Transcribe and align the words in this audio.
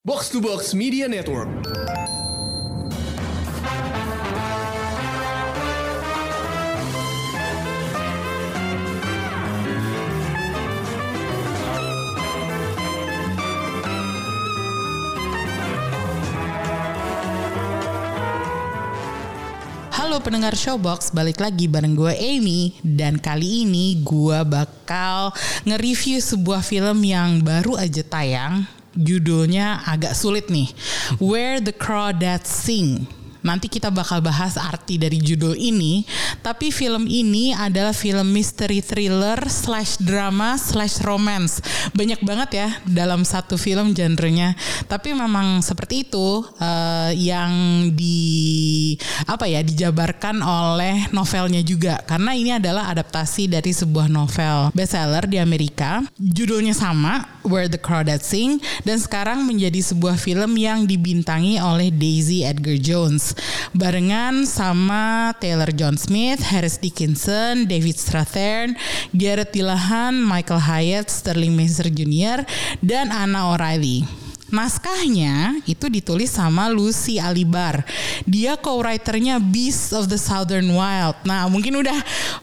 Box 0.00 0.32
to 0.32 0.40
Box 0.40 0.72
Media 0.72 1.04
Network. 1.12 1.44
Halo 19.92 20.16
pendengar 20.24 20.56
Showbox, 20.56 21.12
balik 21.12 21.44
lagi 21.44 21.68
bareng 21.68 21.92
gue 21.92 22.16
Amy 22.16 22.72
dan 22.80 23.20
kali 23.20 23.68
ini 23.68 24.00
gue 24.00 24.48
bakal 24.48 25.36
nge-review 25.68 26.24
sebuah 26.24 26.64
film 26.64 27.04
yang 27.04 27.44
baru 27.44 27.76
aja 27.76 28.00
tayang. 28.00 28.79
Judulnya 28.98 29.86
agak 29.86 30.18
sulit 30.18 30.50
nih. 30.50 30.70
Where 31.22 31.62
the 31.62 31.74
Crawdads 31.74 32.50
Sing. 32.50 33.19
Nanti 33.40 33.72
kita 33.72 33.88
bakal 33.88 34.20
bahas 34.20 34.60
arti 34.60 35.00
dari 35.00 35.20
judul 35.20 35.56
ini. 35.56 36.04
Tapi 36.44 36.68
film 36.68 37.08
ini 37.08 37.56
adalah 37.56 37.96
film 37.96 38.32
mystery 38.32 38.84
thriller 38.84 39.40
slash 39.48 39.96
drama 40.00 40.60
slash 40.60 41.00
romance. 41.00 41.64
Banyak 41.96 42.20
banget 42.24 42.50
ya 42.56 42.68
dalam 42.84 43.24
satu 43.24 43.56
film 43.56 43.96
genrenya. 43.96 44.52
Tapi 44.86 45.16
memang 45.16 45.64
seperti 45.64 46.08
itu 46.08 46.44
uh, 46.60 47.10
yang 47.16 47.50
di 47.96 48.94
apa 49.24 49.48
ya 49.48 49.64
dijabarkan 49.64 50.44
oleh 50.44 51.08
novelnya 51.16 51.64
juga. 51.64 52.00
Karena 52.04 52.36
ini 52.36 52.52
adalah 52.56 52.92
adaptasi 52.92 53.48
dari 53.48 53.72
sebuah 53.72 54.12
novel 54.12 54.72
bestseller 54.76 55.24
di 55.24 55.40
Amerika. 55.40 56.04
Judulnya 56.20 56.76
sama, 56.76 57.24
Where 57.44 57.68
the 57.68 57.80
Crawdads 57.80 58.28
Sing, 58.28 58.60
dan 58.84 59.00
sekarang 59.00 59.48
menjadi 59.48 59.80
sebuah 59.80 60.20
film 60.20 60.60
yang 60.60 60.84
dibintangi 60.84 61.56
oleh 61.56 61.88
Daisy 61.88 62.44
Edgar 62.44 62.76
Jones 62.76 63.29
barengan 63.76 64.46
sama 64.46 65.34
Taylor 65.38 65.70
John 65.74 65.98
Smith, 65.98 66.40
Harris 66.44 66.78
Dickinson, 66.78 67.66
David 67.66 67.96
Strathairn, 67.96 68.76
Garrett 69.16 69.52
Dillahan, 69.52 70.16
Michael 70.16 70.62
Hyatt, 70.62 71.08
Sterling 71.10 71.54
Macer 71.54 71.90
Jr. 71.90 72.46
dan 72.80 73.10
Anna 73.10 73.52
O'Reilly. 73.52 74.06
Naskahnya 74.50 75.62
itu 75.62 75.86
ditulis 75.86 76.34
sama 76.34 76.66
Lucy 76.66 77.22
Alibar. 77.22 77.86
Dia 78.26 78.58
co-writernya 78.58 79.38
Beasts 79.38 79.94
of 79.94 80.10
the 80.10 80.18
Southern 80.18 80.74
Wild. 80.74 81.14
Nah, 81.22 81.46
mungkin 81.46 81.78
udah 81.78 81.94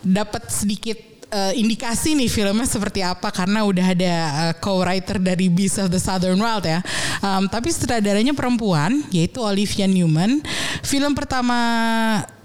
dapat 0.08 0.48
sedikit 0.48 1.07
uh, 1.32 1.54
indikasi 1.56 2.16
nih 2.16 2.30
filmnya 2.32 2.68
seperti 2.68 3.04
apa 3.04 3.32
karena 3.32 3.64
udah 3.64 3.86
ada 3.94 4.14
uh, 4.14 4.54
co-writer 4.60 5.20
dari 5.20 5.52
Beast 5.52 5.80
of 5.82 5.92
the 5.92 6.00
Southern 6.00 6.40
Wild 6.40 6.64
ya. 6.64 6.80
Um, 7.20 7.50
tapi 7.50 7.72
sutradaranya 7.74 8.32
perempuan 8.32 9.04
yaitu 9.12 9.44
Olivia 9.44 9.86
Newman. 9.90 10.44
Film 10.86 11.12
pertama 11.18 11.58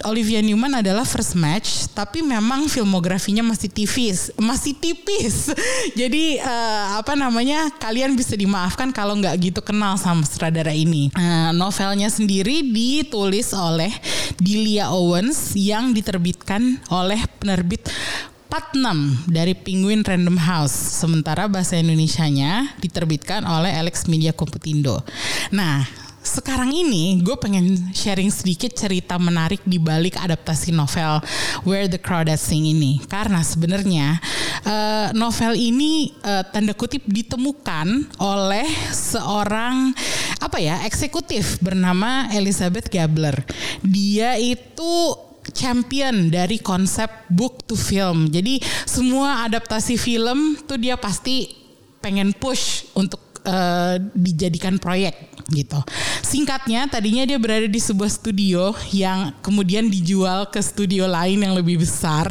Olivia 0.02 0.42
Newman 0.42 0.82
adalah 0.82 1.06
First 1.06 1.38
Match, 1.38 1.86
tapi 1.94 2.26
memang 2.26 2.66
filmografinya 2.66 3.44
masih 3.46 3.70
tipis, 3.70 4.34
masih 4.34 4.74
tipis. 4.74 5.54
Jadi 6.00 6.42
uh, 6.42 6.98
apa 6.98 7.14
namanya 7.14 7.70
kalian 7.78 8.18
bisa 8.18 8.34
dimaafkan 8.34 8.90
kalau 8.90 9.14
nggak 9.18 9.34
gitu 9.38 9.60
kenal 9.62 9.94
sama 9.94 10.26
sutradara 10.26 10.74
ini. 10.74 11.14
Uh, 11.14 11.54
novelnya 11.54 12.10
sendiri 12.10 12.66
ditulis 12.66 13.54
oleh 13.54 13.92
Delia 14.42 14.90
Owens 14.90 15.54
yang 15.54 15.94
diterbitkan 15.94 16.82
oleh 16.90 17.22
penerbit 17.38 17.86
Patnam 18.52 19.16
dari 19.24 19.56
Penguin 19.56 20.04
Random 20.04 20.36
House. 20.36 20.76
Sementara 20.76 21.48
bahasa 21.48 21.80
Indonesianya 21.80 22.76
diterbitkan 22.84 23.48
oleh 23.48 23.72
Alex 23.72 24.04
Media 24.12 24.36
Komputindo. 24.36 25.00
Nah, 25.56 25.88
sekarang 26.20 26.68
ini 26.68 27.24
gue 27.24 27.32
pengen 27.40 27.80
sharing 27.96 28.28
sedikit 28.28 28.76
cerita 28.76 29.16
menarik 29.16 29.64
di 29.64 29.80
balik 29.80 30.20
adaptasi 30.20 30.68
novel 30.68 31.24
Where 31.64 31.88
the 31.88 31.96
Crawdads 31.96 32.44
Sing 32.44 32.68
ini 32.68 33.00
karena 33.08 33.40
sebenarnya 33.40 34.20
uh, 34.68 35.16
novel 35.16 35.56
ini 35.56 36.12
uh, 36.20 36.44
tanda 36.44 36.76
kutip 36.76 37.08
ditemukan 37.08 38.20
oleh 38.20 38.68
seorang 38.92 39.96
apa 40.44 40.60
ya 40.60 40.84
eksekutif 40.84 41.56
bernama 41.64 42.28
Elizabeth 42.36 42.92
Gabler 42.92 43.48
dia 43.80 44.36
itu 44.36 44.92
champion 45.50 46.30
dari 46.30 46.62
konsep 46.62 47.10
book 47.26 47.66
to 47.66 47.74
film. 47.74 48.30
Jadi 48.30 48.62
semua 48.86 49.42
adaptasi 49.50 49.98
film 49.98 50.54
tuh 50.62 50.78
dia 50.78 50.94
pasti 50.94 51.50
pengen 51.98 52.30
push 52.34 52.86
untuk 52.94 53.32
uh, 53.46 53.98
dijadikan 54.14 54.78
proyek 54.78 55.14
gitu. 55.50 55.78
Singkatnya 56.22 56.86
tadinya 56.86 57.26
dia 57.26 57.36
berada 57.36 57.66
di 57.66 57.80
sebuah 57.82 58.10
studio 58.10 58.72
yang 58.94 59.34
kemudian 59.42 59.90
dijual 59.90 60.48
ke 60.48 60.62
studio 60.62 61.10
lain 61.10 61.42
yang 61.42 61.54
lebih 61.58 61.82
besar. 61.82 62.30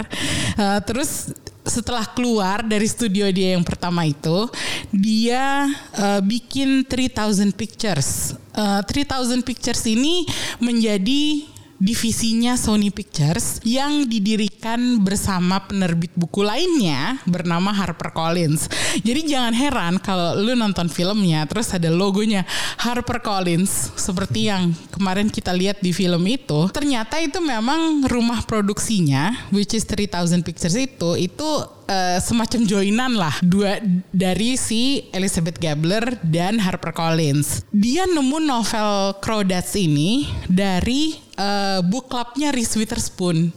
Uh, 0.55 0.79
terus 0.83 1.35
setelah 1.61 2.03
keluar 2.09 2.65
dari 2.65 2.89
studio 2.89 3.29
dia 3.29 3.53
yang 3.53 3.61
pertama 3.61 4.01
itu, 4.07 4.49
dia 4.89 5.69
uh, 5.93 6.19
bikin 6.25 6.83
3000 6.89 7.53
pictures. 7.53 8.33
Uh, 8.51 8.81
3000 8.83 9.45
pictures 9.45 9.83
ini 9.85 10.25
menjadi 10.57 11.45
divisinya 11.81 12.53
Sony 12.53 12.93
Pictures 12.93 13.57
yang 13.65 14.05
didirikan 14.05 15.01
bersama 15.01 15.65
penerbit 15.65 16.13
buku 16.13 16.45
lainnya 16.45 17.17
bernama 17.25 17.73
HarperCollins. 17.73 18.69
Jadi 19.01 19.25
jangan 19.25 19.49
heran 19.57 19.97
kalau 19.97 20.37
lu 20.37 20.53
nonton 20.53 20.85
filmnya 20.93 21.49
terus 21.49 21.73
ada 21.73 21.89
logonya 21.89 22.45
HarperCollins 22.77 23.97
seperti 23.97 24.53
yang 24.53 24.77
kemarin 24.93 25.33
kita 25.33 25.49
lihat 25.49 25.81
di 25.81 25.89
film 25.89 26.21
itu. 26.29 26.69
Ternyata 26.69 27.17
itu 27.17 27.41
memang 27.41 28.05
rumah 28.05 28.45
produksinya 28.45 29.49
which 29.49 29.73
is 29.73 29.81
3000 29.89 30.45
Pictures 30.45 30.77
itu 30.77 31.17
itu 31.17 31.49
uh, 31.91 32.17
semacam 32.23 32.61
joinan 32.63 33.11
lah 33.19 33.35
dua 33.43 33.83
dari 34.15 34.55
si 34.55 35.11
Elizabeth 35.11 35.59
Gabler 35.59 36.15
dan 36.23 36.63
HarperCollins. 36.63 37.67
Dia 37.75 38.07
nemu 38.07 38.39
novel 38.39 39.19
Crawdads 39.19 39.75
ini 39.75 40.31
dari 40.47 41.19
uh, 41.35 41.83
book 41.83 42.07
clubnya 42.07 42.55
Reese 42.55 42.79
Witherspoon. 42.79 43.51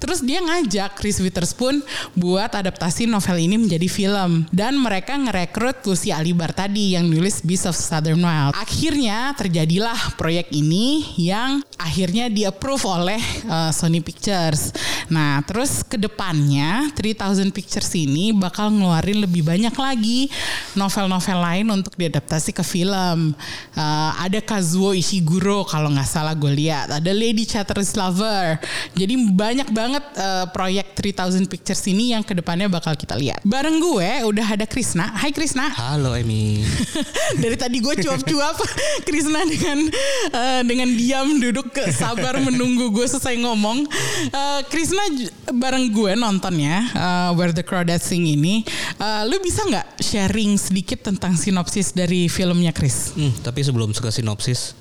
Terus 0.00 0.24
dia 0.24 0.40
ngajak 0.40 0.96
Reese 1.00 1.20
Witherspoon 1.20 1.84
buat 2.16 2.52
adaptasi 2.52 3.04
novel 3.04 3.36
ini 3.40 3.56
menjadi 3.60 3.88
film. 3.90 4.46
Dan 4.48 4.80
mereka 4.80 5.18
ngerekrut 5.18 5.84
Lucy 5.84 6.14
Alibar 6.14 6.56
tadi 6.56 6.96
yang 6.96 7.08
nulis 7.08 7.44
Beast 7.44 7.68
of 7.68 7.76
Southern 7.76 8.22
Wild. 8.22 8.56
Akhirnya 8.56 9.32
terjadilah 9.36 10.16
proyek 10.16 10.52
ini 10.54 11.04
yang 11.20 11.60
akhirnya 11.76 12.28
di 12.28 12.44
approve 12.44 12.84
oleh 12.86 13.20
uh, 13.48 13.70
Sony 13.74 14.00
Pictures. 14.00 14.72
Nah 15.10 15.42
terus 15.44 15.82
ke 15.82 15.98
depannya 15.98 16.88
3000 16.94 17.50
Pictures 17.50 17.90
ini 17.98 18.30
bakal 18.30 18.70
ngeluarin 18.70 19.26
lebih 19.26 19.42
banyak 19.42 19.74
lagi 19.74 20.30
novel-novel 20.78 21.38
lain 21.40 21.66
untuk 21.72 21.98
diadaptasi 21.98 22.54
ke 22.54 22.62
film. 22.62 23.34
Uh, 23.74 24.10
ada 24.20 24.38
Kazuo 24.40 24.94
Ishiguro 24.94 25.66
kalau 25.66 25.90
nggak 25.92 26.08
salah 26.08 26.32
gue 26.36 26.52
lihat. 26.52 26.92
Ada 27.00 27.10
Lady 27.10 27.44
Chatterley's 27.44 27.96
Lover. 27.98 28.60
Jadi 28.94 29.14
banyak 29.34 29.59
banget 29.68 30.04
uh, 30.16 30.48
proyek 30.48 30.96
3000 30.96 31.44
Pictures 31.44 31.82
ini 31.92 32.16
yang 32.16 32.24
ke 32.24 32.32
depannya 32.32 32.72
bakal 32.72 32.96
kita 32.96 33.12
lihat. 33.18 33.44
Bareng 33.44 33.76
gue 33.76 34.24
udah 34.24 34.56
ada 34.56 34.64
Krisna. 34.64 35.12
Hai 35.12 35.28
Krisna. 35.34 35.68
Halo 35.76 36.16
Emi. 36.16 36.64
Dari 37.42 37.56
tadi 37.60 37.84
gue 37.84 37.94
cuap-cuap 38.00 38.56
Krisna 39.08 39.44
dengan 39.44 39.78
uh, 40.32 40.62
dengan 40.64 40.88
diam 40.96 41.36
duduk 41.36 41.76
ke 41.76 41.92
sabar 41.92 42.40
menunggu 42.40 42.88
gue 42.88 43.04
selesai 43.04 43.36
ngomong. 43.44 43.84
Uh, 44.32 44.60
Krisna 44.72 45.04
bareng 45.52 45.92
gue 45.92 46.16
nonton 46.16 46.56
ya 46.56 46.80
uh, 46.96 47.30
Where 47.36 47.52
the 47.52 47.66
Crawdads 47.66 48.08
Sing 48.08 48.24
ini. 48.24 48.64
Uh, 48.96 49.28
lu 49.28 49.36
bisa 49.44 49.66
nggak 49.68 50.00
sharing 50.00 50.56
sedikit 50.56 51.04
tentang 51.04 51.36
sinopsis 51.36 51.92
dari 51.92 52.30
filmnya 52.32 52.72
Chris? 52.72 53.12
Hmm, 53.12 53.36
tapi 53.44 53.60
sebelum 53.60 53.92
ke 53.92 54.08
sinopsis 54.08 54.78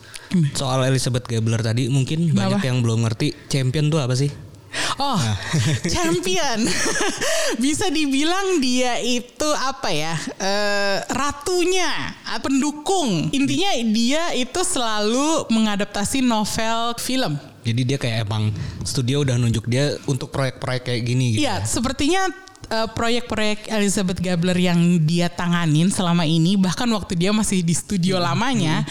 soal 0.54 0.86
Elizabeth 0.86 1.26
Gabler 1.26 1.62
tadi 1.66 1.90
mungkin 1.90 2.30
Kenapa? 2.30 2.62
banyak 2.62 2.64
yang 2.70 2.78
belum 2.86 3.02
ngerti 3.06 3.34
champion 3.50 3.90
tuh 3.90 4.00
apa 4.02 4.14
sih? 4.14 4.30
Oh, 5.00 5.18
nah. 5.18 5.38
champion. 5.94 6.68
Bisa 7.64 7.88
dibilang 7.90 8.60
dia 8.62 9.00
itu 9.02 9.50
apa 9.56 9.90
ya? 9.90 10.16
Uh, 10.38 10.98
ratunya, 11.10 12.14
pendukung. 12.44 13.32
Intinya 13.32 13.72
dia 13.90 14.24
itu 14.36 14.62
selalu 14.62 15.50
mengadaptasi 15.50 16.22
novel 16.22 16.94
film. 17.00 17.40
Jadi 17.64 17.82
dia 17.84 17.98
kayak 18.00 18.28
emang 18.28 18.56
studio 18.88 19.22
udah 19.22 19.36
nunjuk 19.36 19.68
dia 19.68 20.00
untuk 20.08 20.32
proyek-proyek 20.32 20.84
kayak 20.90 21.02
gini 21.04 21.26
gitu. 21.36 21.44
Iya, 21.44 21.62
ya? 21.62 21.68
sepertinya 21.68 22.22
uh, 22.70 22.88
proyek-proyek 22.94 23.70
Elizabeth 23.74 24.22
Gabler 24.22 24.58
yang 24.58 24.80
dia 25.04 25.28
tanganin 25.28 25.90
selama 25.90 26.24
ini 26.24 26.56
bahkan 26.56 26.88
waktu 26.90 27.18
dia 27.18 27.34
masih 27.34 27.62
di 27.66 27.76
studio 27.76 28.18
hmm. 28.18 28.26
lamanya 28.26 28.86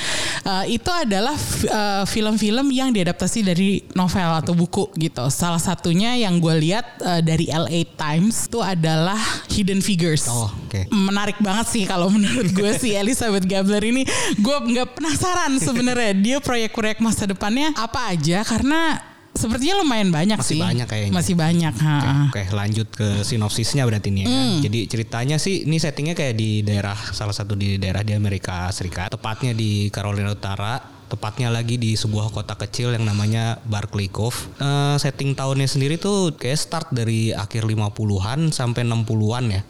Uh, 0.49 0.65
itu 0.65 0.89
adalah 0.89 1.37
uh, 1.69 2.05
film-film 2.09 2.73
yang 2.73 2.89
diadaptasi 2.89 3.45
dari 3.45 3.85
novel 3.93 4.33
atau 4.33 4.57
buku 4.57 4.89
gitu. 4.97 5.29
Salah 5.29 5.61
satunya 5.61 6.17
yang 6.17 6.41
gue 6.41 6.55
lihat 6.57 6.87
uh, 7.05 7.21
dari 7.21 7.53
LA 7.53 7.85
Times 7.99 8.49
itu 8.49 8.63
adalah 8.65 9.19
Hidden 9.53 9.85
Figures. 9.85 10.25
Oh, 10.31 10.49
oke. 10.49 10.89
Menarik 10.89 11.37
banget 11.45 11.69
sih 11.69 11.85
kalau 11.85 12.09
menurut 12.15 12.49
gue 12.49 12.71
si 12.81 12.97
Elizabeth 12.97 13.45
Gabler 13.45 13.85
ini 13.85 14.09
gue 14.41 14.57
nggak 14.57 14.97
penasaran 14.97 15.59
sebenarnya 15.61 16.17
dia 16.17 16.37
proyek-proyek 16.41 17.05
masa 17.05 17.29
depannya 17.29 17.75
apa 17.77 18.17
aja 18.17 18.41
karena 18.41 18.97
sepertinya 19.33 19.81
lumayan 19.81 20.09
banyak 20.09 20.39
Masih 20.39 20.57
sih. 20.57 20.61
banyak 20.61 20.87
kayaknya. 20.87 21.13
Masih 21.15 21.35
banyak. 21.35 21.75
ha. 21.79 21.97
Oke, 22.27 22.43
lanjut 22.51 22.89
ke 22.91 23.23
sinopsisnya 23.23 23.85
berarti 23.85 24.09
ini 24.09 24.23
ya. 24.23 24.27
kan? 24.27 24.49
Jadi 24.63 24.81
ceritanya 24.87 25.37
sih 25.37 25.63
ini 25.63 25.77
settingnya 25.77 26.13
kayak 26.13 26.35
di 26.35 26.61
daerah 26.61 26.97
salah 27.13 27.33
satu 27.33 27.53
di 27.53 27.77
daerah 27.77 28.01
di 28.01 28.13
Amerika 28.13 28.67
Serikat, 28.69 29.09
tepatnya 29.09 29.53
di 29.53 29.89
Carolina 29.89 30.31
Utara. 30.31 30.79
Tepatnya 31.09 31.49
lagi 31.49 31.81
di 31.81 31.97
sebuah 31.97 32.29
kota 32.29 32.53
kecil 32.53 32.93
yang 32.93 33.09
namanya 33.09 33.57
Barkley 33.65 34.13
Cove. 34.13 34.37
Eh, 34.61 34.97
setting 35.01 35.33
tahunnya 35.33 35.65
sendiri 35.65 35.97
tuh 35.97 36.37
kayak 36.37 36.61
start 36.61 36.89
dari 36.93 37.33
akhir 37.33 37.65
50-an 37.65 38.53
sampai 38.53 38.85
60-an 38.85 39.45
ya. 39.49 39.63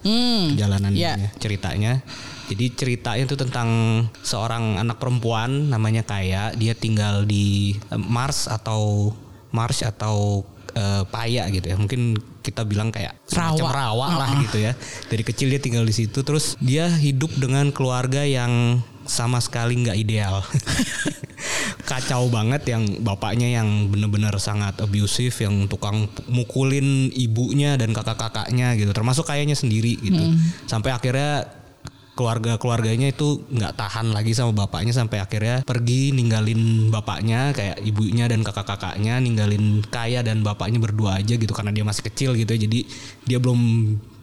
Perjalanan 0.51 0.91
Iya. 0.91 1.15
ininya, 1.15 1.29
ceritanya. 1.39 1.93
Jadi 2.51 2.65
ceritanya 2.75 3.23
itu 3.23 3.39
tentang 3.39 3.69
seorang 4.19 4.83
anak 4.83 4.99
perempuan 4.99 5.71
namanya 5.71 6.03
Kaya. 6.03 6.51
Dia 6.59 6.75
tinggal 6.75 7.23
di 7.23 7.71
eh, 7.87 7.95
Mars 7.95 8.51
atau 8.51 9.15
Mars 9.49 9.81
atau 9.81 10.45
eh, 10.73 11.03
Paya 11.09 11.49
gitu 11.49 11.65
ya. 11.69 11.77
Mungkin 11.77 12.17
kita 12.39 12.65
bilang 12.65 12.89
kayak 12.89 13.17
semacam 13.29 13.69
Rawa. 13.69 13.71
rawa 13.73 14.07
lah 14.25 14.29
gitu 14.43 14.57
ya. 14.61 14.73
Dari 15.09 15.23
kecil 15.25 15.53
dia 15.53 15.61
tinggal 15.61 15.85
di 15.85 15.93
situ. 15.93 16.21
Terus 16.25 16.57
dia 16.61 16.89
hidup 16.89 17.33
dengan 17.37 17.69
keluarga 17.69 18.25
yang 18.25 18.81
sama 19.09 19.41
sekali 19.41 19.81
nggak 19.81 19.97
ideal. 19.97 20.45
Kacau 21.89 22.29
banget 22.29 22.69
yang 22.69 22.85
bapaknya 23.01 23.49
yang 23.49 23.89
bener-bener 23.89 24.37
sangat 24.37 24.77
abusive, 24.77 25.33
yang 25.41 25.65
tukang 25.65 26.05
mukulin 26.29 27.09
ibunya 27.09 27.73
dan 27.81 27.89
kakak-kakaknya 27.89 28.77
gitu. 28.77 28.93
Termasuk 28.93 29.25
kayaknya 29.25 29.57
sendiri 29.57 29.97
gitu. 29.97 30.21
Sampai 30.69 30.93
akhirnya 30.93 31.58
keluarga-keluarganya 32.19 33.15
itu 33.15 33.47
nggak 33.47 33.79
tahan 33.79 34.11
lagi 34.11 34.35
sama 34.35 34.67
bapaknya 34.67 34.91
sampai 34.91 35.23
akhirnya 35.23 35.63
pergi 35.63 36.11
ninggalin 36.11 36.91
bapaknya 36.91 37.55
kayak 37.55 37.79
ibunya 37.87 38.27
dan 38.27 38.43
kakak-kakaknya 38.43 39.23
ninggalin 39.23 39.79
kaya 39.87 40.19
dan 40.19 40.43
bapaknya 40.43 40.83
berdua 40.83 41.23
aja 41.23 41.39
gitu 41.39 41.55
karena 41.55 41.71
dia 41.71 41.87
masih 41.87 42.03
kecil 42.11 42.35
gitu 42.35 42.51
ya. 42.51 42.59
Jadi 42.67 42.79
dia 43.23 43.39
belum 43.39 43.59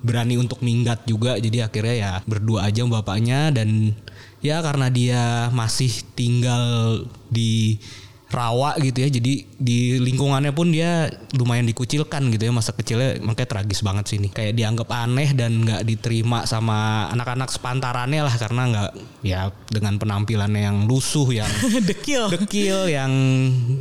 berani 0.04 0.36
untuk 0.36 0.60
minggat 0.60 1.08
juga. 1.08 1.40
Jadi 1.40 1.64
akhirnya 1.64 1.96
ya 1.96 2.12
berdua 2.28 2.68
aja 2.68 2.84
bapaknya 2.84 3.48
dan 3.48 3.96
ya 4.44 4.60
karena 4.60 4.92
dia 4.92 5.48
masih 5.56 6.04
tinggal 6.12 7.00
di 7.32 7.80
rawa 8.26 8.74
gitu 8.82 9.06
ya. 9.06 9.08
Jadi 9.08 9.46
di 9.54 10.02
lingkungannya 10.02 10.50
pun 10.50 10.74
dia 10.74 11.06
lumayan 11.38 11.66
dikucilkan 11.66 12.26
gitu 12.34 12.50
ya 12.50 12.52
masa 12.52 12.74
kecilnya. 12.74 13.22
Makanya 13.22 13.48
tragis 13.48 13.80
banget 13.86 14.04
sih 14.10 14.16
ini. 14.18 14.28
Kayak 14.34 14.58
dianggap 14.58 14.88
aneh 14.90 15.30
dan 15.32 15.62
nggak 15.62 15.86
diterima 15.86 16.42
sama 16.44 17.06
anak-anak 17.14 17.50
sepantarannya 17.54 18.26
lah. 18.26 18.34
Karena 18.34 18.62
nggak 18.66 18.90
ya 19.22 19.50
dengan 19.70 19.94
penampilannya 19.98 20.62
yang 20.66 20.78
lusuh 20.90 21.26
yang 21.30 21.50
Dekil. 21.90 22.26
dekil 22.34 22.90
yang 22.90 23.10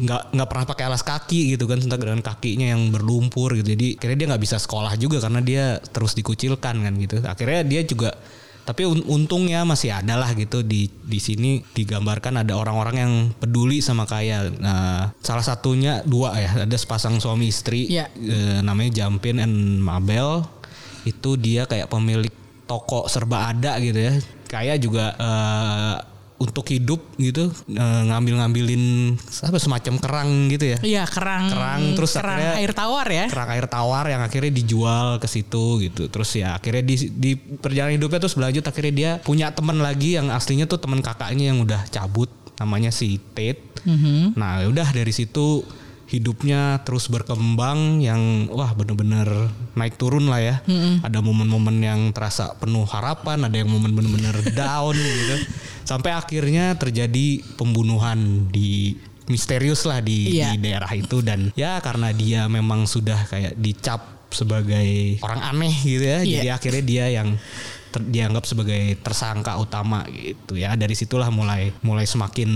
nggak 0.05 0.33
nggak 0.33 0.47
pernah 0.49 0.65
pakai 0.69 0.83
alas 0.89 1.01
kaki 1.01 1.57
gitu 1.57 1.65
kan. 1.65 1.81
Tentang 1.81 1.99
dengan 2.01 2.21
kakinya 2.21 2.67
yang 2.69 2.93
berlumpur 2.93 3.57
gitu. 3.57 3.73
Jadi 3.73 3.97
akhirnya 3.97 4.17
dia 4.17 4.27
nggak 4.35 4.43
bisa 4.45 4.57
sekolah 4.61 4.93
juga 5.01 5.17
karena 5.17 5.41
dia 5.41 5.65
terus 5.81 6.13
dikucilkan 6.13 6.75
kan 6.85 6.93
gitu. 7.01 7.17
Akhirnya 7.25 7.61
dia 7.65 7.81
juga 7.81 8.13
tapi 8.65 8.81
un- 8.83 9.05
untungnya 9.05 9.61
masih 9.61 9.93
ada 9.93 10.17
lah 10.17 10.33
gitu 10.33 10.65
di 10.65 10.89
di 11.05 11.21
sini 11.21 11.61
digambarkan 11.61 12.41
ada 12.41 12.57
orang-orang 12.57 12.95
yang 12.97 13.13
peduli 13.37 13.77
sama 13.79 14.09
kaya. 14.09 14.49
Nah 14.49 15.13
salah 15.21 15.45
satunya 15.45 16.01
dua 16.01 16.33
ya 16.33 16.65
ada 16.65 16.73
sepasang 16.73 17.21
suami 17.21 17.53
istri 17.53 17.85
Iya. 17.85 18.09
eh, 18.17 18.59
namanya 18.65 19.05
Jampin 19.05 19.37
and 19.37 19.53
Mabel. 19.79 20.41
Itu 21.05 21.37
dia 21.37 21.69
kayak 21.69 21.87
pemilik 21.87 22.33
toko 22.65 23.05
serba 23.05 23.53
ada 23.53 23.77
gitu 23.77 24.01
ya. 24.01 24.13
Kayak 24.49 24.81
juga 24.81 25.13
eh, 25.13 25.95
untuk 26.35 26.67
hidup 26.67 26.99
gitu 27.15 27.47
eh, 27.69 28.01
ngambil-ngambilin 28.05 29.15
apa 29.17 29.55
semacam 29.55 29.93
kerang 29.97 30.29
gitu 30.47 30.65
ya 30.67 30.77
Iya 30.81 31.03
kerang. 31.05 31.47
Kerang, 31.47 31.81
terus 31.95 32.11
kerang 32.11 32.35
akhirnya- 32.35 32.57
air 32.59 32.71
tawar 32.71 33.07
ya. 33.07 33.25
kerang 33.27 33.49
air 33.49 33.65
tawar 33.65 34.05
yang 34.05 34.19
akhirnya 34.19 34.51
dijual 34.51 35.15
ke 35.15 35.25
situ 35.25 35.79
gitu 35.81 36.07
terus 36.07 36.29
ya 36.31 36.53
akhirnya 36.53 36.83
di, 36.83 36.95
di 37.09 37.31
perjalanan 37.35 37.95
hidupnya 37.95 38.19
terus 38.19 38.35
berlanjut 38.35 38.63
akhirnya 38.63 38.93
dia 38.93 39.11
punya 39.19 39.47
teman 39.49 39.79
lagi 39.79 40.15
yang 40.15 40.27
aslinya 40.27 40.65
tuh 40.65 40.77
teman 40.77 40.99
kakaknya 40.99 41.49
yang 41.49 41.59
udah 41.59 41.87
cabut 41.87 42.27
namanya 42.55 42.89
si 42.89 43.15
Tate 43.31 43.63
nah 44.33 44.59
ya 44.59 44.67
udah 44.67 44.87
dari 44.89 45.11
situ 45.11 45.63
hidupnya 46.05 46.85
terus 46.85 47.09
berkembang 47.09 47.97
yang 47.97 48.45
wah 48.53 48.71
bener-bener 48.71 49.25
naik 49.73 49.97
turun 49.97 50.29
lah 50.29 50.41
ya. 50.41 50.55
Ada 51.01 51.19
momen-momen 51.19 51.81
yang 51.81 52.01
terasa 52.13 52.53
penuh 52.55 52.85
harapan 52.85 53.45
ada 53.45 53.55
yang 53.57 53.69
momen 53.69 53.97
bener-bener 53.97 54.37
down 54.59 54.93
gitu. 54.93 55.35
Sampai 55.85 56.13
akhirnya 56.13 56.77
terjadi 56.77 57.41
pembunuhan 57.57 58.49
di 58.49 58.97
misterius 59.25 59.89
lah 59.89 60.01
di, 60.05 60.37
Iya. 60.37 60.53
di 60.53 60.61
daerah 60.61 60.91
itu. 60.93 61.25
Dan 61.25 61.49
ya 61.57 61.81
karena 61.81 62.13
dia 62.13 62.45
memang 62.45 62.85
sudah 62.85 63.25
kayak 63.25 63.57
dicap 63.57 64.29
sebagai 64.29 65.17
orang 65.23 65.41
aneh 65.41 65.73
gitu 65.81 66.03
ya. 66.05 66.19
Iya. 66.21 66.41
jadi 66.41 66.47
akhirnya 66.53 66.83
dia 66.83 67.05
yang 67.09 67.29
ter- 67.95 68.03
dianggap 68.05 68.43
sebagai 68.43 68.99
tersangka 68.99 69.55
utama 69.55 70.03
gitu 70.11 70.59
ya 70.59 70.75
dari 70.75 70.91
situlah 70.91 71.31
mulai 71.31 71.71
mulai 71.79 72.03
semakin 72.03 72.49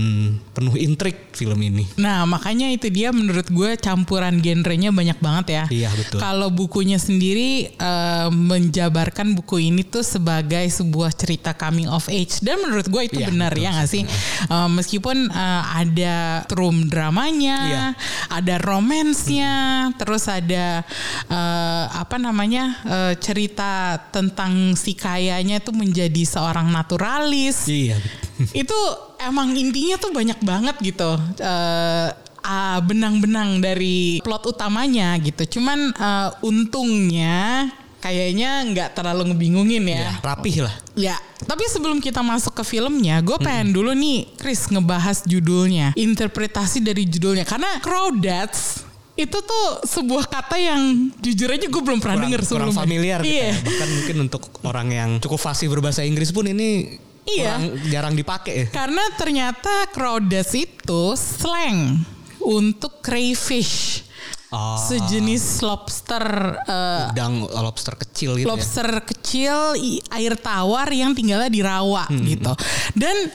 penuh 0.52 0.76
intrik 0.76 1.32
film 1.32 1.56
ini 1.58 1.88
Nah 1.96 2.28
makanya 2.28 2.68
itu 2.68 2.92
dia 2.92 3.08
menurut 3.10 3.48
gue 3.48 3.70
campuran 3.76 4.36
genrenya 4.38 4.90
banyak 4.90 5.16
banget 5.16 5.46
ya. 5.48 5.64
Iya, 5.70 5.88
betul. 5.94 6.18
Kalau 6.18 6.48
bukunya 6.50 7.00
sendiri 7.00 7.72
eh, 7.72 8.28
menjabarkan 8.28 9.32
buku 9.32 9.70
ini 9.70 9.80
tuh 9.80 10.02
sebagai 10.02 10.66
sebuah 10.68 11.14
cerita 11.14 11.56
coming 11.56 11.86
of 11.86 12.04
age 12.08 12.42
dan 12.42 12.60
menurut 12.60 12.84
gue 12.84 13.02
itu 13.06 13.18
Iya, 13.22 13.28
benar 13.30 13.52
betul 13.52 13.64
ya 13.64 13.70
nggak 13.72 13.88
sih? 13.88 14.02
Eh, 14.46 14.68
meskipun 14.68 15.16
eh, 15.28 15.62
ada 15.80 16.44
trum 16.44 16.90
dramanya, 16.90 17.56
Iya. 17.64 17.84
ada 18.28 18.54
romansnya, 18.60 19.54
terus 19.96 20.26
ada 20.26 20.82
eh, 21.26 21.84
apa 21.88 22.16
namanya 22.16 22.76
eh, 22.84 23.14
cerita 23.16 23.96
tentang 24.10 24.74
si 24.74 24.92
kayanya 25.30 25.62
tuh 25.62 25.70
menjadi 25.78 26.26
seorang 26.26 26.74
naturalis. 26.74 27.70
Iya 27.70 27.94
itu 28.62 28.78
emang 29.22 29.54
intinya 29.54 29.96
tuh 30.00 30.10
banyak 30.10 30.40
banget 30.42 30.76
gitu 30.82 31.14
eh 31.38 32.08
ah, 32.40 32.80
benang-benang 32.82 33.60
dari 33.62 34.18
plot 34.24 34.50
utamanya 34.50 35.14
gitu. 35.22 35.60
Cuman 35.60 35.94
eh, 35.94 36.28
untungnya 36.42 37.68
kayaknya 38.00 38.64
nggak 38.72 38.96
terlalu 38.96 39.30
ngebingungin 39.30 39.84
ya. 39.86 40.00
ya 40.08 40.12
rapih 40.24 40.64
lah. 40.64 40.74
Ya, 40.96 41.16
tapi 41.44 41.68
sebelum 41.68 42.00
kita 42.00 42.24
masuk 42.24 42.56
ke 42.56 42.64
filmnya, 42.64 43.20
gue 43.20 43.36
pengen 43.40 43.76
dulu 43.76 43.92
nih, 43.92 44.24
Chris 44.40 44.72
ngebahas 44.72 45.24
judulnya, 45.28 45.92
interpretasi 45.94 46.80
dari 46.80 47.04
judulnya, 47.04 47.44
karena 47.44 47.76
crawdads 47.84 48.89
itu 49.20 49.38
tuh 49.38 49.66
sebuah 49.82 50.24
kata 50.24 50.56
yang 50.56 50.82
jujur 51.16 51.48
aja 51.48 51.64
gue 51.64 51.82
belum 51.82 51.98
pernah 51.98 52.16
kurang, 52.16 52.24
denger 52.26 52.40
kurang 52.42 52.48
sebelumnya. 52.68 52.80
familiar 52.80 53.18
gitu 53.20 53.32
Iya. 53.32 53.46
ya. 53.46 53.54
bahkan 53.60 53.88
mungkin 53.90 54.16
untuk 54.20 54.42
orang 54.62 54.88
yang 54.88 55.10
cukup 55.18 55.38
fasih 55.38 55.66
berbahasa 55.66 56.00
Inggris 56.02 56.28
pun 56.28 56.44
ini 56.44 56.96
Iya. 57.22 57.52
kurang 57.52 57.64
jarang 57.86 58.14
dipakai 58.14 58.52
ya 58.54 58.66
Karena 58.70 59.04
ternyata 59.14 59.70
crawdads 59.88 60.52
itu 60.52 61.02
slang 61.12 62.00
untuk 62.40 62.98
crayfish. 63.00 64.08
Oh. 64.48 64.74
Sejenis 64.80 65.60
lobster 65.60 66.24
eh, 66.60 67.06
udang 67.08 67.46
lobster 67.46 67.94
kecil 67.94 68.34
gitu 68.34 68.42
ya 68.42 68.50
lobster 68.50 68.88
kecil 69.00 69.54
i- 69.74 70.02
air 70.10 70.34
tawar 70.34 70.88
yang 70.88 71.12
tinggalnya 71.12 71.46
di 71.46 71.60
rawa 71.60 72.08
Hmm. 72.08 72.24
gitu. 72.24 72.50
Dan 72.92 73.30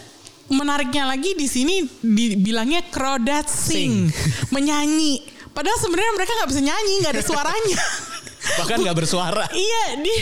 menariknya 0.47 1.07
lagi 1.07 1.31
di 1.31 1.45
sini 1.45 1.81
dibilangnya 1.97 2.85
crawdad 2.85 3.47
sing, 3.47 4.11
menyanyi. 4.49 5.23
Padahal 5.55 5.79
sebenarnya 5.79 6.13
mereka 6.19 6.31
nggak 6.35 6.49
bisa 6.51 6.61
nyanyi, 6.61 6.93
nggak 6.99 7.13
ada 7.15 7.23
suaranya. 7.23 7.79
bahkan 8.61 8.77
nggak 8.81 8.97
bersuara 8.97 9.45
Iya, 9.55 9.83
dia 10.01 10.19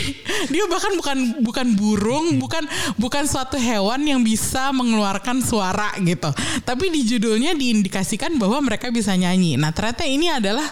dia 0.48 0.64
bahkan 0.70 0.92
bukan 0.96 1.18
bukan 1.42 1.66
burung, 1.76 2.26
bukan 2.38 2.64
bukan 2.96 3.24
suatu 3.26 3.58
hewan 3.58 4.00
yang 4.04 4.20
bisa 4.22 4.70
mengeluarkan 4.70 5.42
suara 5.42 5.90
gitu. 6.00 6.30
Tapi 6.62 6.90
di 6.92 7.02
judulnya 7.04 7.56
diindikasikan 7.56 8.36
bahwa 8.38 8.62
mereka 8.64 8.88
bisa 8.94 9.12
nyanyi. 9.14 9.58
Nah, 9.58 9.74
ternyata 9.74 10.06
ini 10.06 10.30
adalah 10.30 10.64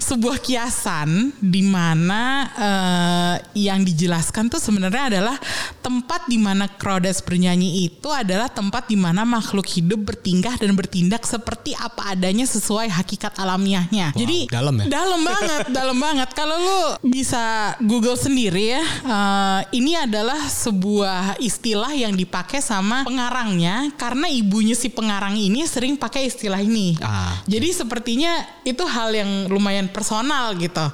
sebuah 0.00 0.42
kiasan 0.42 1.34
di 1.38 1.62
mana 1.62 2.22
eh, 2.56 3.34
yang 3.62 3.86
dijelaskan 3.86 4.50
tuh 4.50 4.58
sebenarnya 4.58 5.04
adalah 5.16 5.36
tempat 5.80 6.26
di 6.26 6.36
mana 6.36 6.66
crawdads 6.66 7.22
bernyanyi 7.22 7.86
itu 7.86 8.08
adalah 8.10 8.50
tempat 8.50 8.90
di 8.90 8.98
mana 8.98 9.22
makhluk 9.22 9.66
hidup 9.70 10.02
bertingkah 10.02 10.58
dan 10.58 10.74
bertindak 10.74 11.22
seperti 11.24 11.78
apa 11.78 12.12
adanya 12.16 12.44
sesuai 12.44 12.90
hakikat 12.90 13.38
alamiahnya. 13.38 14.12
Wow, 14.12 14.18
Jadi 14.18 14.38
dalam 14.50 14.74
ya? 14.82 14.84
Dalam 14.90 15.20
banget, 15.22 15.60
dalam 15.70 15.98
banget. 15.98 16.28
Kalau 16.34 16.56
lu 16.58 16.82
bisa 17.04 17.76
Google 17.84 18.18
sendiri 18.18 18.78
ya. 18.78 18.82
Eh, 18.84 19.60
ini 19.78 19.94
adalah 19.94 20.38
sebuah 20.48 21.38
istilah 21.38 21.92
yang 21.94 22.16
dipakai 22.16 22.58
sama 22.58 23.06
pengarangnya 23.06 23.92
karena 23.94 24.26
ibunya 24.26 24.74
si 24.74 24.90
pengarang 24.90 25.36
ini 25.38 25.62
sering 25.66 25.94
pakai 25.94 26.26
istilah 26.26 26.58
ini. 26.58 26.98
Ah. 27.02 27.38
Jadi 27.46 27.68
sepertinya 27.70 28.42
itu 28.66 28.82
hal 28.86 29.14
yang 29.14 29.46
lumayan 29.46 29.86
personal 29.90 30.56
gitu. 30.58 30.86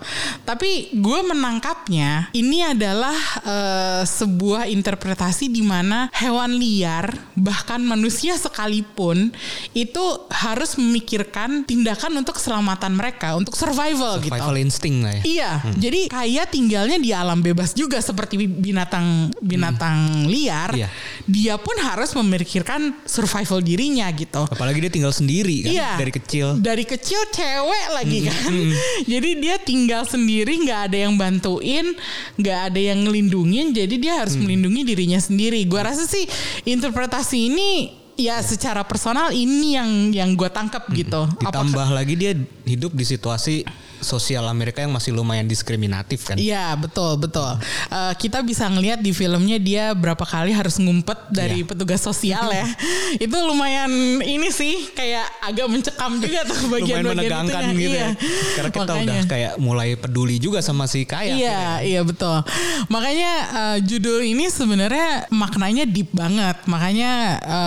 Tapi 0.45 0.93
gue 0.95 1.21
menangkapnya 1.25 2.31
ini 2.37 2.67
adalah 2.67 3.17
eh, 3.45 4.03
sebuah 4.05 4.69
interpretasi 4.69 5.49
di 5.49 5.63
mana 5.63 6.13
hewan 6.13 6.57
liar 6.57 7.13
bahkan 7.37 7.81
manusia 7.83 8.35
sekalipun 8.37 9.31
itu 9.77 10.05
harus 10.33 10.75
memikirkan 10.81 11.69
tindakan 11.69 12.21
untuk 12.21 12.41
keselamatan 12.41 12.97
mereka 12.97 13.37
untuk 13.37 13.55
survival, 13.55 14.19
gitu. 14.21 14.33
Survival 14.33 14.57
instinct 14.57 15.01
lah 15.05 15.15
ya. 15.17 15.23
Iya, 15.23 15.51
jadi 15.87 16.01
kayak 16.11 16.51
tinggalnya 16.51 16.99
di 16.99 17.11
alam 17.11 17.39
bebas 17.39 17.71
juga 17.71 18.03
seperti 18.03 18.35
binatang 18.43 19.31
binatang 19.39 20.27
liar. 20.27 20.75
Iya. 20.75 20.89
Dia 21.23 21.55
pun 21.57 21.79
harus 21.79 22.11
memikirkan 22.13 23.07
survival 23.07 23.63
dirinya 23.63 24.11
gitu. 24.11 24.43
Apalagi 24.45 24.83
dia 24.83 24.91
tinggal 24.91 25.15
sendiri 25.15 25.63
kan 25.63 25.71
Iya. 25.71 25.91
dari 25.95 26.13
kecil. 26.13 26.47
Dari 26.59 26.83
kecil 26.83 27.21
cewek 27.31 27.87
lagi 27.95 28.19
kan. 28.27 28.51
Jadi 29.13 29.31
dia 29.39 29.57
tinggal 29.57 30.03
sendiri, 30.03 30.59
nggak 30.59 30.81
ada 30.91 30.99
yang 31.07 31.15
bantuin, 31.15 31.95
nggak 32.35 32.59
ada 32.73 32.81
yang 32.83 33.07
ngelindungin. 33.07 33.71
Jadi 33.71 33.95
dia 33.97 34.19
harus 34.19 34.35
melindungi 34.35 34.83
dirinya 34.83 35.23
sendiri. 35.23 35.63
Gua 35.65 35.87
rasa 35.87 36.03
sih 36.05 36.27
interpretasi 36.67 37.47
ini 37.47 37.71
ya 38.17 38.41
secara 38.41 38.81
personal 38.83 39.29
ini 39.29 39.77
yang 39.77 39.91
yang 40.11 40.31
gue 40.33 40.49
tangkap 40.49 40.89
gitu. 40.91 41.29
Apakah- 41.29 41.53
Ditambah 41.53 41.89
lagi 41.93 42.15
dia 42.17 42.33
hidup 42.65 42.91
di 42.91 43.05
situasi 43.05 43.61
sosial 44.01 44.45
Amerika 44.47 44.81
yang 44.81 44.91
masih 44.91 45.13
lumayan 45.13 45.45
diskriminatif 45.45 46.25
kan. 46.25 46.37
Iya 46.37 46.75
betul 46.75 47.17
betul. 47.17 47.57
Eh, 47.89 48.15
kita 48.17 48.41
bisa 48.41 48.67
ngelihat 48.67 48.99
di 48.99 49.11
filmnya 49.11 49.57
dia 49.57 49.93
berapa 49.93 50.23
kali 50.23 50.51
harus 50.51 50.77
ngumpet 50.77 51.17
dari 51.29 51.63
Iya. 51.63 51.69
petugas 51.69 52.01
sosial 52.01 52.47
ya. 52.49 52.67
itu 53.25 53.37
lumayan 53.37 53.89
ini 54.21 54.49
sih 54.49 54.91
kayak 54.93 55.25
agak 55.43 55.67
mencekam 55.67 56.13
juga 56.19 56.41
tuh 56.45 56.57
bagian-bagian 56.69 57.03
lumayan 57.03 57.17
menegangkan 57.17 57.63
itunya. 57.65 57.77
gitu 57.79 57.97
Iya. 57.97 58.01
ya. 58.01 58.11
Karena 58.57 58.71
kita 58.71 58.83
Makanya. 58.87 59.05
udah 59.05 59.21
kayak 59.27 59.53
mulai 59.57 59.91
peduli 59.95 60.37
juga 60.37 60.59
sama 60.61 60.85
si 60.85 61.05
Kaya. 61.05 61.35
Iya, 61.35 61.61
iya 61.83 62.01
betul. 62.03 62.43
Makanya 62.89 63.33
eh, 63.49 63.79
judul 63.83 64.23
ini 64.23 64.49
sebenarnya 64.49 65.31
maknanya 65.31 65.85
deep 65.85 66.13
banget. 66.13 66.57
Makanya 66.67 67.11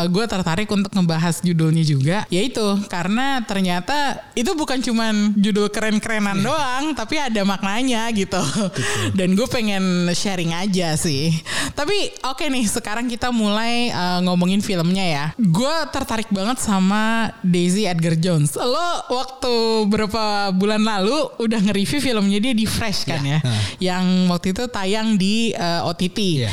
gue 0.10 0.26
tertarik 0.26 0.70
untuk 0.70 0.92
ngebahas 0.92 1.42
judulnya 1.42 1.84
juga, 1.84 2.18
yaitu 2.28 2.62
karena 2.88 3.42
ternyata 3.44 4.20
itu 4.34 4.52
bukan 4.54 4.80
cuman 4.80 5.34
judul 5.36 5.68
keren-kerenan 6.20 6.44
doang, 6.44 6.84
tapi 6.94 7.16
ada 7.16 7.42
maknanya 7.48 8.12
gitu. 8.12 8.40
Dan 9.18 9.34
gue 9.40 9.48
pengen 9.48 10.12
sharing 10.12 10.52
aja 10.52 11.00
sih. 11.00 11.32
Tapi 11.74 12.12
oke 12.28 12.44
nih, 12.52 12.68
sekarang 12.68 13.08
kita 13.08 13.32
mulai 13.32 13.90
eh, 13.90 14.20
ngomongin 14.28 14.60
filmnya 14.60 15.06
ya. 15.06 15.26
Gue 15.40 15.76
tertarik 15.96 16.28
banget 16.30 16.60
sama 16.60 17.32
Daisy 17.40 17.88
Edgar 17.88 18.20
Jones. 18.20 18.54
Lo 18.60 18.90
waktu 19.10 19.88
berapa 19.88 20.52
bulan 20.52 20.84
lalu 20.84 21.16
udah 21.40 21.60
nge-review 21.64 22.00
filmnya 22.04 22.40
dia 22.44 22.54
di 22.54 22.68
Fresh 22.68 23.08
kan 23.08 23.24
ya, 23.24 23.40
yang 23.80 24.28
waktu 24.28 24.52
itu 24.52 24.68
tayang 24.68 25.16
di 25.16 25.56
eh, 25.56 25.82
OTT. 25.88 26.20
Iya. 26.20 26.52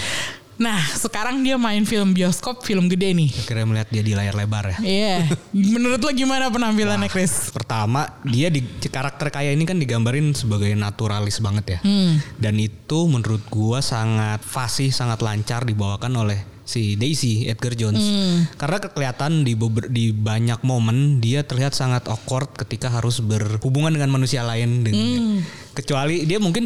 Nah, 0.56 0.80
sekarang 0.96 1.44
dia 1.44 1.60
main 1.60 1.84
film 1.84 2.16
bioskop, 2.16 2.64
film 2.64 2.88
gede 2.88 3.12
nih. 3.12 3.28
Akhirnya 3.28 3.66
melihat 3.68 3.88
dia 3.92 4.02
di 4.02 4.12
layar 4.16 4.32
lebar 4.32 4.72
ya. 4.72 4.78
Iya. 4.80 5.16
Menurut 5.52 6.00
lo 6.00 6.10
gimana 6.16 6.48
penampilannya, 6.48 7.12
Chris? 7.12 7.52
Pertama 7.52 8.08
dia 8.25 8.48
di 8.48 8.64
karakter 8.64 9.28
Kaya 9.28 9.52
ini 9.52 9.68
kan 9.68 9.76
digambarin 9.76 10.32
sebagai 10.32 10.72
naturalis 10.72 11.44
banget 11.44 11.76
ya. 11.76 11.80
Hmm. 11.84 12.16
Dan 12.40 12.56
itu 12.56 13.04
menurut 13.04 13.44
gua 13.52 13.84
sangat 13.84 14.40
fasih, 14.40 14.88
sangat 14.88 15.20
lancar 15.20 15.68
dibawakan 15.68 16.12
oleh 16.16 16.55
si 16.66 16.99
Daisy 16.99 17.46
Edgar 17.46 17.73
Jones. 17.73 18.02
Hmm. 18.02 18.50
Karena 18.58 18.82
kelihatan 18.82 19.46
di 19.46 19.54
beber- 19.54 19.88
di 19.88 20.11
banyak 20.11 20.61
momen 20.61 21.23
dia 21.23 21.46
terlihat 21.46 21.73
sangat 21.73 22.11
awkward 22.11 22.50
ketika 22.52 22.90
harus 22.90 23.23
berhubungan 23.23 23.94
dengan 23.94 24.11
manusia 24.11 24.42
lain. 24.42 24.82
Dan- 24.82 24.92
Hmm. 24.92 25.38
Kecuali 25.73 26.25
dia 26.25 26.40
mungkin 26.40 26.64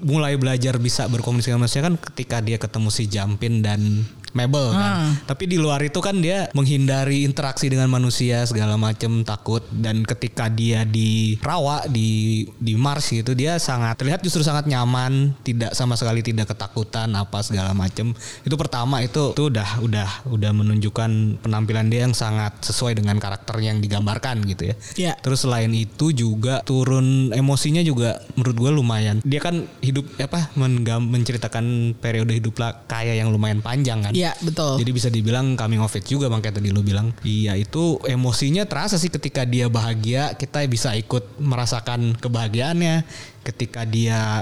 mulai 0.00 0.34
belajar 0.34 0.76
bisa 0.76 1.04
berkomunikasi 1.06 1.52
dengan 1.52 1.62
manusia 1.62 1.80
kan 1.80 1.94
ketika 1.94 2.40
dia 2.40 2.56
ketemu 2.56 2.88
si 2.88 3.04
Jampin 3.06 3.60
dan 3.60 4.08
Mabel 4.36 4.74
kan. 4.74 5.16
Tapi 5.24 5.48
di 5.48 5.56
luar 5.56 5.80
itu 5.80 5.98
kan 6.04 6.18
dia 6.20 6.50
menghindari 6.52 7.24
interaksi 7.24 7.72
dengan 7.72 7.88
manusia 7.88 8.44
segala 8.44 8.76
macam 8.76 9.24
takut 9.24 9.64
dan 9.72 10.04
ketika 10.04 10.52
dia 10.52 10.84
di 10.84 11.38
rawa 11.40 11.86
di 11.88 12.44
di 12.60 12.74
Mars 12.76 13.08
gitu 13.08 13.32
dia 13.32 13.56
sangat 13.56 13.96
terlihat 13.96 14.20
justru 14.20 14.44
sangat 14.44 14.68
nyaman, 14.68 15.32
tidak 15.46 15.72
sama 15.72 15.96
sekali 15.96 16.20
tidak 16.20 16.52
ketakutan 16.52 17.08
apa 17.16 17.40
segala 17.40 17.72
macam. 17.72 18.12
Itu 18.44 18.54
pertama 18.60 19.00
itu 19.00 19.34
itu 19.34 19.50
udah 19.50 19.68
udah 19.80 20.08
udah 20.28 20.50
menunjukkan 20.50 21.40
penampilan 21.46 21.86
dia 21.88 22.06
yang 22.06 22.16
sangat 22.16 22.58
sesuai 22.66 22.98
dengan 22.98 23.16
karakter 23.22 23.56
yang 23.62 23.78
digambarkan 23.78 24.42
gitu 24.44 24.74
ya. 24.74 24.74
Iya. 24.98 25.12
Terus 25.22 25.46
selain 25.46 25.70
itu 25.70 26.10
juga 26.10 26.60
turun 26.66 27.30
emosinya 27.30 27.80
juga 27.86 28.18
menurut 28.34 28.56
gue 28.58 28.70
lumayan. 28.74 29.16
Dia 29.22 29.38
kan 29.38 29.70
hidup 29.80 30.10
apa 30.18 30.50
menggam, 30.58 31.06
menceritakan 31.06 31.96
periode 32.02 32.34
hidup 32.34 32.58
lah 32.58 32.84
kaya 32.90 33.14
yang 33.14 33.30
lumayan 33.30 33.62
panjang 33.62 34.02
kan. 34.02 34.12
Iya, 34.24 34.32
betul. 34.40 34.80
Jadi 34.80 34.90
bisa 34.90 35.08
dibilang 35.12 35.52
coming 35.52 35.84
of 35.84 35.92
age 35.92 36.08
juga 36.08 36.32
bang 36.32 36.40
kayak 36.40 36.56
tadi 36.56 36.72
lu 36.72 36.80
bilang. 36.80 37.12
Iya 37.20 37.60
itu 37.60 38.00
emosinya 38.08 38.64
terasa 38.64 38.96
sih 38.96 39.12
ketika 39.12 39.44
dia 39.44 39.68
bahagia 39.68 40.32
kita 40.32 40.64
bisa 40.64 40.96
ikut 40.96 41.36
merasakan 41.36 42.16
kebahagiaannya. 42.16 43.04
Ketika 43.44 43.84
dia 43.84 44.40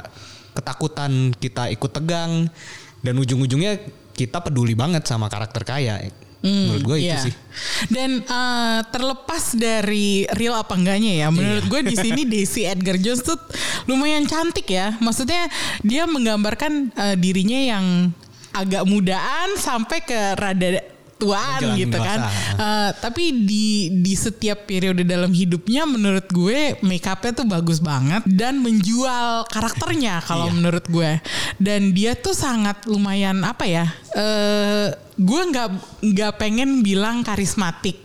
ketakutan 0.54 1.34
kita 1.34 1.66
ikut 1.74 1.90
tegang 1.90 2.46
dan 3.02 3.14
ujung-ujungnya 3.18 3.82
kita 4.12 4.38
peduli 4.38 4.78
banget 4.78 5.02
sama 5.02 5.26
karakter 5.26 5.66
kaya. 5.66 5.98
Menurut 6.42 6.82
gue 6.82 6.96
itu 6.98 7.06
Iya. 7.06 7.22
sih. 7.22 7.34
Dan 7.86 8.18
eh, 8.18 8.80
terlepas 8.90 9.54
dari 9.54 10.26
real 10.34 10.58
apa 10.58 10.74
enggaknya 10.74 11.22
ya, 11.22 11.28
menurut 11.30 11.70
gue 11.70 11.80
di 11.86 11.94
sini 11.94 12.26
Daisy 12.30 12.66
Edgar 12.66 12.98
Jones 12.98 13.22
tuh 13.22 13.38
lumayan 13.86 14.26
cantik 14.26 14.66
ya. 14.66 14.98
Maksudnya 14.98 15.46
dia 15.86 16.02
menggambarkan 16.06 16.90
eh, 16.98 17.16
dirinya 17.18 17.58
yang 17.62 17.84
agak 18.52 18.84
mudaan 18.84 19.56
sampai 19.56 19.98
ke 20.00 20.36
rada 20.36 20.84
tuaan 21.16 21.62
Menjelang 21.62 21.78
gitu 21.78 21.98
kan. 21.98 22.18
Eh, 22.58 22.90
tapi 22.98 23.46
di 23.46 23.66
di 24.02 24.10
setiap 24.12 24.66
periode 24.66 25.06
dalam 25.06 25.30
hidupnya 25.30 25.86
menurut 25.86 26.26
gue 26.26 26.74
make 26.82 27.06
upnya 27.06 27.30
tuh 27.30 27.46
bagus 27.46 27.78
banget 27.78 28.26
dan 28.26 28.58
menjual 28.58 29.46
karakternya 29.46 30.18
kalau 30.26 30.50
Iya. 30.50 30.54
menurut 30.58 30.82
gue. 30.90 31.22
Dan 31.62 31.94
dia 31.94 32.18
tuh 32.18 32.34
sangat 32.34 32.90
lumayan 32.90 33.38
apa 33.46 33.62
ya? 33.64 33.86
Eh 34.18 34.90
gue 35.14 35.42
nggak 35.46 35.68
nggak 36.02 36.32
pengen 36.42 36.82
bilang 36.82 37.22
karismatik, 37.22 38.02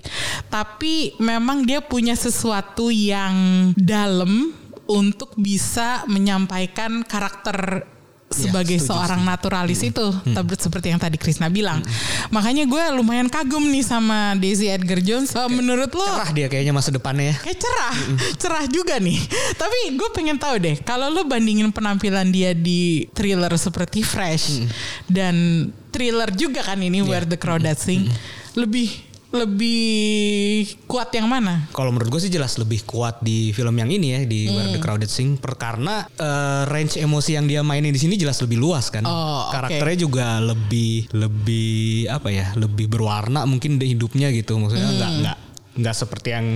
tapi 0.54 1.18
memang 1.18 1.66
dia 1.66 1.82
punya 1.82 2.14
sesuatu 2.14 2.94
yang 2.94 3.34
dalam 3.74 4.54
untuk 4.86 5.34
bisa 5.34 6.06
menyampaikan 6.06 7.02
karakter 7.02 7.82
sebagai 8.28 8.76
setuju, 8.76 8.92
seorang 8.92 9.24
naturalis 9.24 9.80
itu 9.82 10.04
tapi 10.36 10.54
seperti 10.60 10.92
yang 10.92 11.00
tadi 11.00 11.16
Krisna 11.16 11.48
bilang. 11.48 11.80
Makanya 12.28 12.68
gue 12.68 12.84
lumayan 13.00 13.32
kagum 13.32 13.64
nih 13.72 13.82
sama 13.82 14.36
Daisy 14.36 14.68
Edgar 14.68 15.00
Jones 15.00 15.32
Eh, 15.32 15.48
menurut 15.48 15.88
lo? 15.96 16.04
Cerah 16.04 16.32
dia 16.36 16.48
kayaknya 16.52 16.76
masa 16.76 16.92
depannya 16.92 17.32
ya. 17.32 17.36
kayak 17.40 17.60
cerah 17.64 17.96
cerah 18.36 18.66
juga 18.68 19.00
nih. 19.00 19.16
Tapi 19.56 19.96
gue 19.96 20.10
pengen 20.12 20.36
tahu 20.36 20.60
deh 20.60 20.76
kalau 20.84 21.08
lo 21.08 21.24
bandingin 21.24 21.72
penampilan 21.72 22.28
dia 22.28 22.52
di 22.52 23.08
thriller 23.16 23.56
seperti 23.56 24.04
Fresh 24.04 24.68
dan 25.08 25.68
thriller 25.96 26.28
juga 26.36 26.68
kan 26.68 26.78
ini 26.84 27.00
Where 27.00 27.24
the 27.24 27.40
Crowd 27.40 27.64
Sing 27.80 28.12
lebih 28.58 29.07
lebih 29.28 30.64
kuat 30.88 31.12
yang 31.12 31.28
mana? 31.28 31.68
Kalau 31.76 31.92
menurut 31.92 32.16
gue 32.16 32.22
sih 32.24 32.32
jelas 32.32 32.56
lebih 32.56 32.88
kuat 32.88 33.20
di 33.20 33.52
film 33.52 33.76
yang 33.76 33.92
ini 33.92 34.08
ya 34.16 34.20
di 34.24 34.48
Where 34.48 34.72
the 34.72 34.80
Crowded 34.80 35.12
Sing 35.12 35.36
per 35.36 35.60
karena 35.60 36.08
eh, 36.08 36.64
range 36.64 36.96
emosi 36.96 37.36
yang 37.36 37.46
dia 37.46 37.60
mainin 37.60 37.92
di 37.92 38.00
sini 38.00 38.16
jelas 38.16 38.40
lebih 38.40 38.56
luas 38.56 38.88
kan. 38.88 39.04
Oh. 39.04 39.52
Karakternya 39.52 39.98
juga 40.08 40.40
lebih 40.40 41.12
lebih 41.12 42.08
apa 42.08 42.32
ya 42.32 42.56
lebih 42.56 42.88
berwarna 42.88 43.44
mungkin 43.44 43.76
di 43.76 43.92
hidupnya 43.92 44.32
gitu. 44.32 44.56
Maksudnya 44.56 44.96
nggak 44.96 45.12
nggak 45.20 45.38
nggak 45.84 45.96
seperti 45.96 46.30
yang 46.32 46.48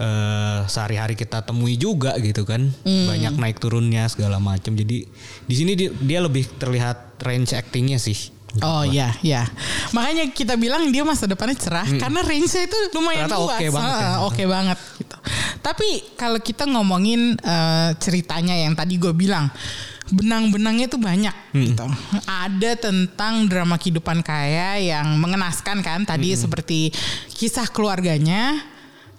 eh, 0.00 0.60
sehari-hari 0.64 1.20
kita 1.20 1.44
temui 1.44 1.76
juga 1.76 2.16
gitu 2.16 2.48
kan. 2.48 2.72
Banyak 2.80 3.36
naik 3.36 3.60
turunnya 3.60 4.08
segala 4.08 4.40
macam. 4.40 4.72
Jadi 4.72 5.04
di 5.44 5.54
sini 5.54 5.76
dia, 5.76 5.92
dia 5.92 6.24
lebih 6.24 6.48
terlihat 6.56 7.20
range 7.20 7.52
actingnya 7.52 8.00
sih. 8.00 8.39
Oh 8.58 8.82
iya, 8.82 9.14
iya. 9.22 9.46
Makanya 9.94 10.34
kita 10.34 10.58
bilang 10.58 10.90
dia 10.90 11.06
masa 11.06 11.30
depannya 11.30 11.54
cerah 11.54 11.86
karena 11.86 12.20
range-nya 12.26 12.66
itu 12.66 12.78
lumayan 12.98 13.30
Ternyata 13.30 13.38
luas. 13.38 13.54
oke 13.54 13.66
banget 13.70 13.94
ya. 13.94 14.10
Oke 14.26 14.44
banget 14.50 14.78
gitu. 14.98 15.16
Tapi 15.62 15.88
kalau 16.18 16.38
kita 16.42 16.64
ngomongin 16.66 17.38
eh, 17.38 17.90
ceritanya 18.02 18.58
yang 18.58 18.74
tadi 18.74 18.98
gue 18.98 19.14
bilang 19.14 19.46
benang-benangnya 20.10 20.90
tuh 20.90 20.98
banyak 20.98 21.54
gitu. 21.54 21.86
Ada 22.26 22.74
tentang 22.74 23.46
drama 23.46 23.78
kehidupan 23.78 24.26
kaya 24.26 24.82
yang 24.82 25.14
mengenaskan 25.22 25.86
kan 25.86 26.02
tadi 26.02 26.34
seperti 26.34 26.90
kisah 27.30 27.70
keluarganya, 27.70 28.58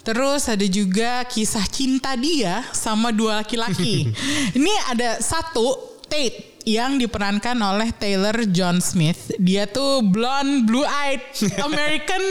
Terus 0.02 0.50
ada 0.50 0.66
juga 0.66 1.22
kisah 1.30 1.62
cinta 1.70 2.18
dia 2.18 2.66
sama 2.74 3.14
dua 3.14 3.46
laki-laki. 3.46 4.10
Ini 4.58 4.74
ada 4.90 5.22
satu 5.22 5.78
Tate 6.10 6.50
yang 6.68 7.00
diperankan 7.01 7.58
oleh 7.58 7.89
Taylor 7.96 8.46
John 8.50 8.84
Smith. 8.84 9.34
Dia 9.41 9.65
tuh 9.65 10.06
blonde, 10.06 10.68
blue 10.68 10.86
eyed, 10.86 11.22
American 11.68 12.24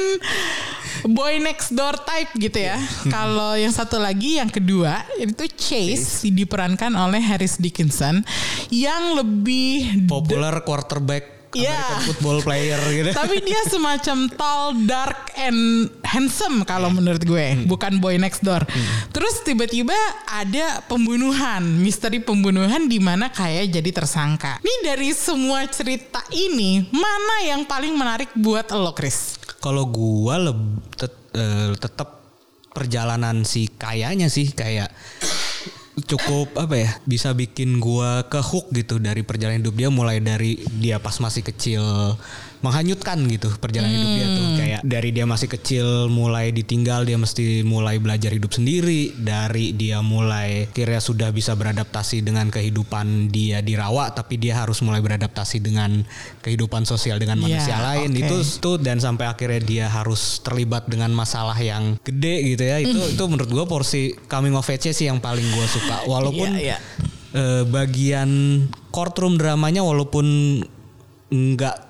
boy 1.11 1.41
next 1.41 1.73
door 1.73 1.97
type 2.05 2.31
gitu 2.37 2.61
ya. 2.61 2.77
Kalau 3.15 3.57
yang 3.57 3.73
satu 3.73 3.97
lagi 3.97 4.39
yang 4.39 4.53
kedua 4.53 5.07
itu 5.17 5.49
Chase 5.57 6.29
diperankan 6.29 6.93
oleh 6.93 7.23
Harris 7.23 7.57
Dickinson 7.57 8.21
yang 8.69 9.17
lebih 9.17 10.05
Popular 10.07 10.63
quarterback 10.63 11.40
Iya. 11.51 11.75
American 11.75 12.07
football 12.07 12.39
player 12.41 12.81
gitu. 12.95 13.11
tapi 13.11 13.43
dia 13.43 13.61
semacam 13.67 14.19
tall, 14.31 14.65
dark, 14.87 15.35
and 15.35 15.91
handsome 16.07 16.63
kalau 16.63 16.91
menurut 16.91 17.23
gue, 17.23 17.67
bukan 17.67 17.99
boy 17.99 18.17
next 18.17 18.43
door. 18.43 18.63
Terus 19.11 19.43
tiba-tiba 19.43 19.95
ada 20.27 20.83
pembunuhan, 20.87 21.63
misteri 21.79 22.23
pembunuhan 22.23 22.87
di 22.87 23.03
mana 23.03 23.31
kayak 23.31 23.71
jadi 23.73 23.91
tersangka. 23.91 24.63
Ini 24.63 24.75
dari 24.87 25.11
semua 25.11 25.67
cerita 25.67 26.23
ini, 26.31 26.87
mana 26.91 27.43
yang 27.43 27.67
paling 27.67 27.95
menarik 27.95 28.31
buat 28.39 28.71
lo, 28.71 28.95
Chris? 28.95 29.35
Kalau 29.59 29.91
gua 29.91 30.39
leb, 30.39 30.61
tet- 30.95 31.35
eh, 31.35 31.75
tetap 31.75 32.23
perjalanan 32.71 33.43
si 33.43 33.67
kayanya 33.67 34.31
sih 34.31 34.55
kayak 34.55 34.95
cukup 36.05 36.57
apa 36.57 36.75
ya 36.77 36.91
bisa 37.05 37.33
bikin 37.33 37.79
gua 37.79 38.25
ke 38.27 38.41
hook 38.41 38.73
gitu 38.73 39.01
dari 39.01 39.25
perjalanan 39.25 39.63
hidup 39.65 39.77
dia 39.77 39.89
mulai 39.89 40.19
dari 40.19 40.61
dia 40.79 41.01
pas 41.01 41.17
masih 41.21 41.45
kecil 41.45 41.83
menghanyutkan 42.61 43.17
gitu 43.27 43.49
perjalanan 43.57 43.91
hidup 43.91 44.13
dia 44.13 44.27
tuh 44.31 44.47
kayak 44.55 44.81
dari 44.83 45.11
dia 45.11 45.25
masih 45.25 45.49
kecil 45.49 45.87
mulai 46.07 46.49
ditinggal 46.51 47.03
dia 47.03 47.17
mesti 47.17 47.61
mulai 47.63 47.97
belajar 47.97 48.31
hidup 48.31 48.51
sendiri 48.51 49.13
dari 49.15 49.73
dia 49.73 50.01
mulai 50.01 50.69
kira 50.69 50.97
sudah 50.97 51.29
bisa 51.29 51.53
beradaptasi 51.53 52.21
dengan 52.21 52.49
kehidupan 52.49 53.01
dia 53.29 53.59
di 53.59 53.75
rawa 53.75 54.11
tapi 54.11 54.37
dia 54.37 54.57
harus 54.57 54.81
mulai 54.81 55.01
beradaptasi 55.01 55.59
dengan 55.59 56.05
kehidupan 56.41 56.85
sosial 56.85 57.17
dengan 57.17 57.41
Ya, 57.41 57.57
manusia 57.57 57.77
lain 57.79 58.11
oke. 58.11 58.21
itu 58.21 58.37
itu 58.41 58.73
dan 58.77 58.99
sampai 58.99 59.25
akhirnya 59.25 59.61
dia 59.61 59.87
harus 59.87 60.39
terlibat 60.41 60.85
dengan 60.85 61.09
masalah 61.11 61.57
yang 61.57 61.97
gede 62.01 62.37
gitu 62.51 62.63
ya 62.63 62.77
itu 62.79 62.93
Mm. 62.93 63.15
itu 63.15 63.25
menurut 63.25 63.51
gua 63.51 63.65
porsi 63.65 64.13
coming 64.27 64.53
of 64.53 64.67
age 64.67 64.91
sih 64.91 65.07
yang 65.07 65.19
paling 65.19 65.49
gua 65.51 65.65
suka 65.65 66.05
walaupun 66.05 66.53
Iya, 66.53 66.77
iya. 66.77 66.79
eh, 67.33 67.63
bagian 67.65 68.31
courtroom 68.91 69.35
dramanya 69.35 69.81
walaupun 69.81 70.61
nggak 71.31 71.90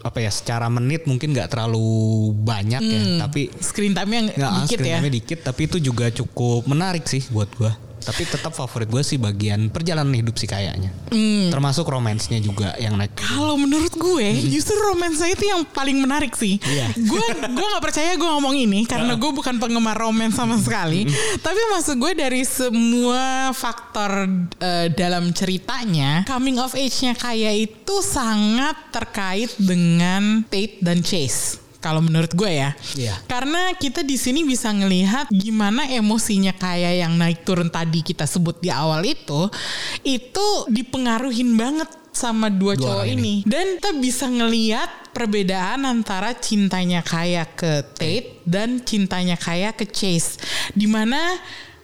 apa 0.00 0.18
ya 0.24 0.32
secara 0.32 0.72
menit 0.72 1.04
mungkin 1.04 1.36
nggak 1.36 1.52
terlalu 1.52 2.32
banyak 2.40 2.80
ya 2.80 3.02
tapi 3.20 3.52
Screen 3.60 3.92
time-nya 3.92 4.32
dikit 4.32 4.78
screen 4.80 4.88
ya. 4.88 4.96
time-nya 4.96 5.12
dikit 5.12 5.38
tapi 5.44 5.60
itu 5.68 5.76
juga 5.76 6.08
cukup 6.08 6.64
menarik 6.64 7.04
sih 7.04 7.20
buat 7.28 7.52
gua 7.56 7.76
tapi 8.00 8.24
tetap 8.24 8.50
favorit 8.50 8.88
gue 8.88 9.00
sih 9.00 9.16
bagian 9.16 9.68
perjalanan 9.68 10.12
hidup 10.12 10.36
sih 10.36 10.48
kayaknya 10.48 10.92
Mm. 11.10 11.50
termasuk 11.50 11.86
romansnya 11.86 12.38
juga 12.38 12.72
yang 12.78 12.94
naik 12.94 13.12
Kalau 13.18 13.58
menurut 13.58 13.90
gue, 13.90 14.28
justru 14.46 14.78
romansa 14.78 15.26
itu 15.26 15.42
yang 15.44 15.66
paling 15.66 15.98
menarik 15.98 16.32
sih. 16.32 16.56
Iya. 16.62 16.94
Gue 16.94 17.20
gue 17.34 17.66
nggak 17.66 17.84
percaya 17.84 18.14
gue 18.14 18.24
ngomong 18.24 18.54
ini 18.54 18.86
karena 18.86 19.18
gue 19.18 19.30
bukan 19.30 19.58
penggemar 19.58 19.98
romans 19.98 20.38
sama 20.38 20.54
sekali. 20.54 21.04
Tapi 21.42 21.60
maksud 21.74 21.98
gue 21.98 22.12
dari 22.14 22.42
semua 22.46 23.50
faktor 23.50 24.30
eh, 24.58 24.88
dalam 24.94 25.34
ceritanya, 25.34 26.22
coming 26.24 26.58
of 26.58 26.72
age-nya 26.72 27.14
kayak 27.14 27.70
itu 27.70 27.96
sangat 28.00 28.78
terkait 28.90 29.50
dengan 29.58 30.46
Tate 30.46 30.78
dan 30.80 31.02
Chase. 31.02 31.58
Kalau 31.80 32.04
menurut 32.04 32.28
gue 32.36 32.52
ya, 32.60 32.76
Iya. 32.92 33.16
karena 33.24 33.72
kita 33.72 34.04
di 34.04 34.20
sini 34.20 34.44
bisa 34.44 34.68
ngelihat 34.68 35.32
gimana 35.32 35.88
emosinya 35.88 36.52
kayak 36.52 36.94
yang 37.00 37.16
naik 37.16 37.40
turun 37.42 37.72
tadi 37.72 38.04
kita 38.04 38.28
sebut 38.28 38.60
di 38.60 38.68
awal 38.68 39.00
itu, 39.02 39.48
itu 40.04 40.46
dipengaruhin 40.68 41.56
banget 41.56 41.88
sama 42.12 42.50
dua, 42.52 42.74
Dua 42.76 42.84
cowok 42.84 42.96
orang 43.00 43.16
ini. 43.16 43.34
Dan 43.46 43.80
kita 43.80 43.90
bisa 43.96 44.26
ngelihat 44.28 44.90
perbedaan 45.14 45.86
antara 45.86 46.34
cintanya 46.36 47.00
kayak 47.00 47.56
ke 47.56 47.72
Tate 47.96 48.42
dan 48.44 48.82
cintanya 48.82 49.38
kayak 49.38 49.78
ke 49.80 49.86
Chase. 49.88 50.36
Di 50.74 50.84
mana 50.90 51.18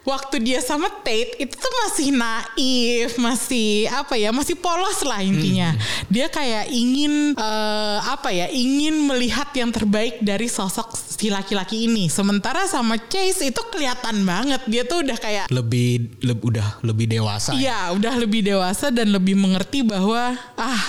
waktu 0.07 0.39
dia 0.39 0.63
sama 0.63 0.87
Tate 1.03 1.35
itu 1.37 1.51
tuh 1.53 1.73
masih 1.83 2.15
naif, 2.15 3.19
masih 3.19 3.91
apa 3.91 4.15
ya, 4.15 4.31
masih 4.31 4.55
polos 4.55 5.03
lah 5.03 5.19
intinya. 5.19 5.75
Dia 6.07 6.31
kayak 6.31 6.71
ingin 6.71 7.35
eh, 7.35 7.99
apa 8.01 8.31
ya, 8.31 8.47
ingin 8.47 9.03
melihat 9.03 9.51
yang 9.53 9.69
terbaik 9.69 10.23
dari 10.23 10.47
sosok 10.47 10.95
si 10.95 11.27
laki-laki 11.27 11.85
ini. 11.85 12.07
Sementara 12.07 12.65
sama 12.67 12.95
Chase 13.03 13.43
itu 13.45 13.59
kelihatan 13.67 14.23
banget 14.23 14.63
dia 14.67 14.85
tuh 14.85 15.03
udah 15.03 15.17
kayak 15.17 15.45
lebih 15.51 16.07
le- 16.23 16.39
udah 16.39 16.79
lebih 16.81 17.07
dewasa 17.09 17.51
ya. 17.53 17.59
Iya, 17.59 17.79
udah 17.99 18.15
lebih 18.15 18.41
dewasa 18.43 18.95
dan 18.95 19.11
lebih 19.11 19.35
mengerti 19.35 19.83
bahwa 19.83 20.39
ah 20.55 20.83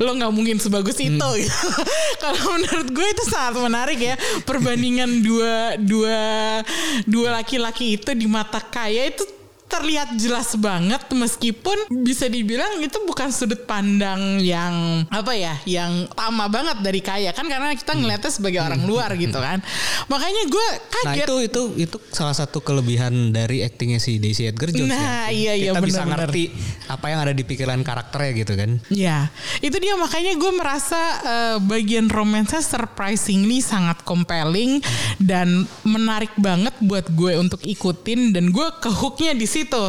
lo 0.00 0.10
nggak 0.10 0.32
mungkin 0.34 0.56
sebagus 0.58 0.98
itu. 0.98 1.14
gitu. 1.38 1.68
Kalau 2.24 2.58
menurut 2.58 2.88
gue 2.88 3.06
itu 3.06 3.24
sangat 3.28 3.60
menarik 3.60 4.00
ya 4.00 4.16
perbandingan 4.42 5.22
dua 5.22 5.54
dua 5.78 6.18
dua 7.04 7.28
laki-laki 7.38 7.94
itu 7.94 8.10
di 8.12 8.24
mata 8.24 8.47
kaya 8.50 9.08
itu 9.08 9.37
terlihat 9.68 10.16
jelas 10.16 10.56
banget 10.56 11.04
meskipun 11.12 11.76
bisa 12.02 12.26
dibilang 12.26 12.80
itu 12.80 12.96
bukan 13.04 13.28
sudut 13.28 13.62
pandang 13.62 14.40
yang 14.40 15.04
apa 15.12 15.32
ya 15.32 15.54
yang 15.62 16.08
lama 16.10 16.48
banget 16.48 16.80
dari 16.80 16.98
kaya 16.98 17.30
kan 17.30 17.44
karena 17.44 17.76
kita 17.76 17.92
ngeliatnya 17.92 18.32
sebagai 18.32 18.60
orang 18.60 18.82
luar 18.82 19.12
gitu 19.14 19.36
kan. 19.36 19.60
Makanya 20.08 20.42
gue 20.48 20.66
Nah 20.98 21.14
kaget 21.14 21.26
itu 21.28 21.36
itu 21.44 21.62
itu 21.84 21.96
salah 22.10 22.32
satu 22.32 22.58
kelebihan 22.58 23.30
dari 23.30 23.60
aktingnya 23.60 24.00
si 24.00 24.16
Daisy 24.16 24.48
Edgar 24.48 24.72
Jones 24.72 24.88
Nah, 24.88 25.28
ya. 25.28 25.52
iya, 25.52 25.52
iya, 25.54 25.70
Kita 25.70 25.84
bisa 25.84 26.02
benar-benar. 26.02 26.32
ngerti 26.32 26.42
apa 26.88 27.06
yang 27.06 27.20
ada 27.22 27.32
di 27.32 27.44
pikiran 27.44 27.80
karakternya 27.84 28.32
gitu 28.34 28.52
kan. 28.56 28.70
Ya, 28.88 29.28
itu 29.60 29.76
dia. 29.76 29.94
Makanya 29.94 30.32
gue 30.34 30.52
merasa 30.56 31.00
eh, 31.20 31.56
bagian 31.60 32.08
romansnya 32.08 32.64
surprisingly 32.64 33.60
sangat 33.60 34.00
compelling 34.02 34.80
dan 35.20 35.68
menarik 35.84 36.32
banget 36.34 36.72
buat 36.80 37.04
gue 37.12 37.36
untuk 37.36 37.60
ikutin. 37.62 38.32
Dan 38.32 38.48
gue 38.50 38.68
ke 38.80 38.88
hooknya 38.88 39.36
di 39.58 39.66
situ 39.66 39.84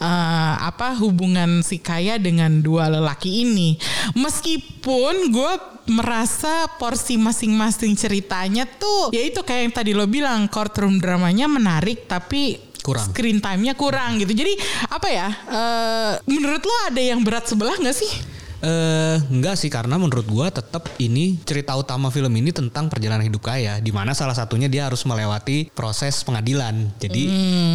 Eh, 0.00 0.54
apa 0.64 0.96
hubungan 0.96 1.60
si 1.60 1.76
Kaya 1.76 2.16
dengan 2.16 2.64
dua 2.64 2.88
lelaki 2.88 3.44
ini. 3.44 3.76
Meskipun 4.16 5.28
gue 5.28 5.52
merasa 5.92 6.72
porsi 6.80 7.20
masing-masing 7.20 7.92
ceritanya 8.00 8.64
tuh 8.64 9.12
ya 9.12 9.20
itu 9.20 9.44
kayak 9.44 9.60
yang 9.68 9.74
tadi 9.76 9.92
lo 9.92 10.08
bilang 10.08 10.48
courtroom 10.48 10.96
dramanya 10.96 11.50
menarik 11.52 12.08
tapi 12.08 12.56
Kurang. 12.80 13.12
screen 13.12 13.44
time-nya 13.44 13.76
kurang 13.76 14.16
gitu. 14.24 14.32
Jadi 14.32 14.56
apa 14.88 15.08
ya? 15.12 15.28
eh, 15.28 16.12
menurut 16.24 16.64
lo 16.64 16.76
ada 16.88 17.02
yang 17.04 17.20
berat 17.20 17.44
sebelah 17.44 17.76
nggak 17.76 17.96
sih? 17.96 18.39
Eh 18.60 19.16
enggak 19.32 19.56
sih 19.56 19.72
karena 19.72 19.96
menurut 19.96 20.28
gua 20.28 20.52
tetap 20.52 20.84
ini 21.00 21.40
cerita 21.48 21.72
utama 21.76 22.12
film 22.12 22.28
ini 22.36 22.52
tentang 22.52 22.92
perjalanan 22.92 23.24
hidup 23.24 23.40
kaya 23.40 23.80
di 23.80 23.88
mana 23.88 24.12
salah 24.12 24.36
satunya 24.36 24.68
dia 24.68 24.84
harus 24.84 25.00
melewati 25.08 25.72
proses 25.72 26.20
pengadilan. 26.20 26.92
Jadi 27.00 27.22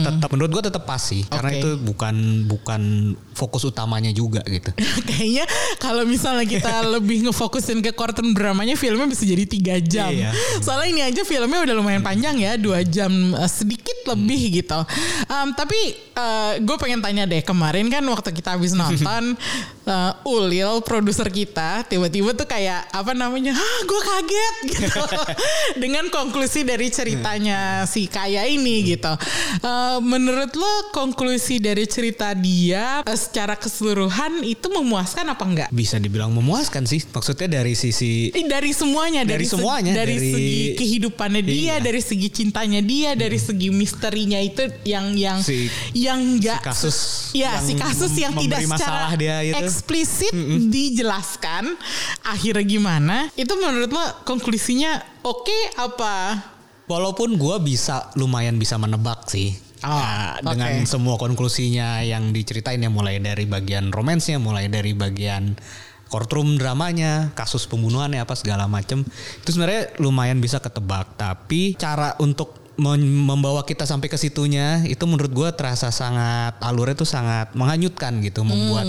tetap 0.05 0.29
menurut 0.29 0.51
gua 0.53 0.63
tetap 0.69 0.85
pas 0.85 1.01
sih 1.01 1.25
karena 1.25 1.43
Hmm. 1.45 1.57
Oke. 1.57 1.61
itu 1.61 1.71
bukan 1.81 2.15
bukan 2.49 2.81
fokus 3.35 3.67
utamanya 3.67 4.15
juga 4.15 4.39
gitu. 4.47 4.71
Kayaknya 5.11 5.45
kalau 5.77 6.07
misalnya 6.07 6.47
kita 6.47 6.81
lebih 6.95 7.27
ngefokusin 7.27 7.83
ke 7.83 7.91
courtroom 7.91 8.31
dramanya 8.31 8.79
filmnya 8.79 9.05
bisa 9.11 9.27
jadi 9.27 9.43
tiga 9.43 9.75
jam. 9.83 10.15
Iya. 10.15 10.31
Soalnya 10.63 10.87
ini 10.89 11.01
aja 11.03 11.21
filmnya 11.27 11.59
udah 11.67 11.75
lumayan 11.75 12.01
panjang 12.01 12.39
ya, 12.39 12.55
dua 12.55 12.81
jam 12.87 13.11
eh, 13.35 13.51
sedikit 13.51 14.15
lebih 14.15 14.63
gitu. 14.63 14.79
Um, 15.27 15.51
tapi 15.51 16.07
gue 16.63 16.77
pengen 16.79 17.03
tanya 17.03 17.27
deh 17.27 17.43
kemarin 17.43 17.91
kan 17.91 17.99
waktu 18.07 18.31
kita 18.31 18.55
habis 18.55 18.71
nonton 18.79 19.35
eh, 19.83 20.11
Ulil 20.23 20.79
produser 20.87 21.27
kita 21.27 21.83
tiba-tiba 21.83 22.31
tuh 22.31 22.47
kayak 22.47 22.87
apa 22.95 23.11
namanya, 23.11 23.51
ah 23.51 23.79
gue 23.83 24.01
kaget 24.01 24.55
gitu 24.71 25.03
dengan 25.83 26.07
konklusi 26.07 26.63
dari 26.63 26.87
ceritanya 26.87 27.83
si 27.83 28.07
Kaya 28.07 28.47
ini 28.47 28.95
gitu. 28.95 29.11
Eh, 29.59 29.99
menurut 29.99 30.55
lo 30.55 30.73
konklusi 30.95 31.59
dari 31.59 31.83
cerita 31.83 32.31
dia 32.31 33.03
secara 33.25 33.55
keseluruhan 33.55 34.39
itu 34.41 34.69
memuaskan 34.69 35.25
apa 35.25 35.41
enggak? 35.41 35.69
Bisa 35.69 35.97
dibilang 35.97 36.29
memuaskan 36.29 36.85
sih. 36.85 37.01
Maksudnya 37.03 37.49
dari 37.55 37.73
sisi 37.73 38.29
Eh, 38.29 38.45
dari 38.45 38.69
semuanya 38.69 39.25
Dari 39.25 39.43
segi- 39.43 39.51
semuanya, 39.51 39.91
dari, 39.91 40.15
dari- 40.15 40.29
segi 40.29 40.61
kehidupannya 40.75 41.41
dia 41.41 41.57
Iya. 41.57 41.75
dari 41.81 41.99
segi 41.99 42.27
cintanya 42.29 42.79
dia 42.79 43.11
dari 43.13 43.35
segi 43.35 43.69
misterinya 43.69 44.37
itu 44.37 44.61
yang 44.83 45.15
yang 45.15 45.41
Si- 45.41 45.65
yang 45.91 46.19
enggak 46.21 46.61
si 46.61 46.67
kasus 46.67 46.97
ya 47.33 47.51
yang 47.51 47.63
si 47.63 47.73
kasus 47.73 48.13
yang 48.13 48.33
tidak 48.35 48.61
secara 48.61 49.09
dia 49.15 49.41
itu. 49.41 49.57
eksplisit 49.57 50.29
dijelaskan 50.69 51.73
akhirnya 52.23 52.61
gimana 52.63 53.17
itu 53.33 53.49
menurut 53.55 53.89
lo 53.89 54.03
konklusinya 54.23 54.91
oke 55.21 55.57
apa 55.75 56.15
Walaupun 56.85 57.33
gua 57.33 57.57
bisa 57.57 58.13
lumayan 58.13 58.55
bisa 58.55 58.77
menebak 58.77 59.25
sih. 59.25 59.57
Nah, 59.85 60.41
oke. 60.41 60.57
dengan 60.57 60.73
semua 60.89 61.15
konklusinya 61.21 62.01
yang 62.01 62.33
diceritain 62.33 62.81
ya 62.81 62.89
mulai 62.89 63.21
dari 63.21 63.45
bagian 63.45 63.93
romansnya, 63.93 64.41
mulai 64.41 64.65
dari 64.67 64.97
bagian 64.97 65.53
courtroom 66.09 66.57
dramanya, 66.57 67.33
kasus 67.37 67.65
pembunuhannya 67.69 68.21
apa 68.21 68.33
segala 68.33 68.65
macem. 68.65 69.05
Itu 69.41 69.53
sebenarnya 69.53 69.97
lumayan 70.01 70.41
bisa 70.41 70.61
ketebak, 70.61 71.17
tapi 71.17 71.77
cara 71.77 72.17
untuk 72.21 72.65
mem- 72.77 73.25
membawa 73.25 73.63
kita 73.63 73.87
sampai 73.87 74.11
ke 74.11 74.17
situnya 74.19 74.83
itu 74.85 75.03
menurut 75.07 75.31
gua 75.31 75.49
terasa 75.55 75.89
sangat 75.91 76.59
alurnya 76.59 76.95
tuh 76.95 77.09
sangat 77.09 77.55
menghanyutkan 77.55 78.19
gitu 78.21 78.43
membuat 78.43 78.85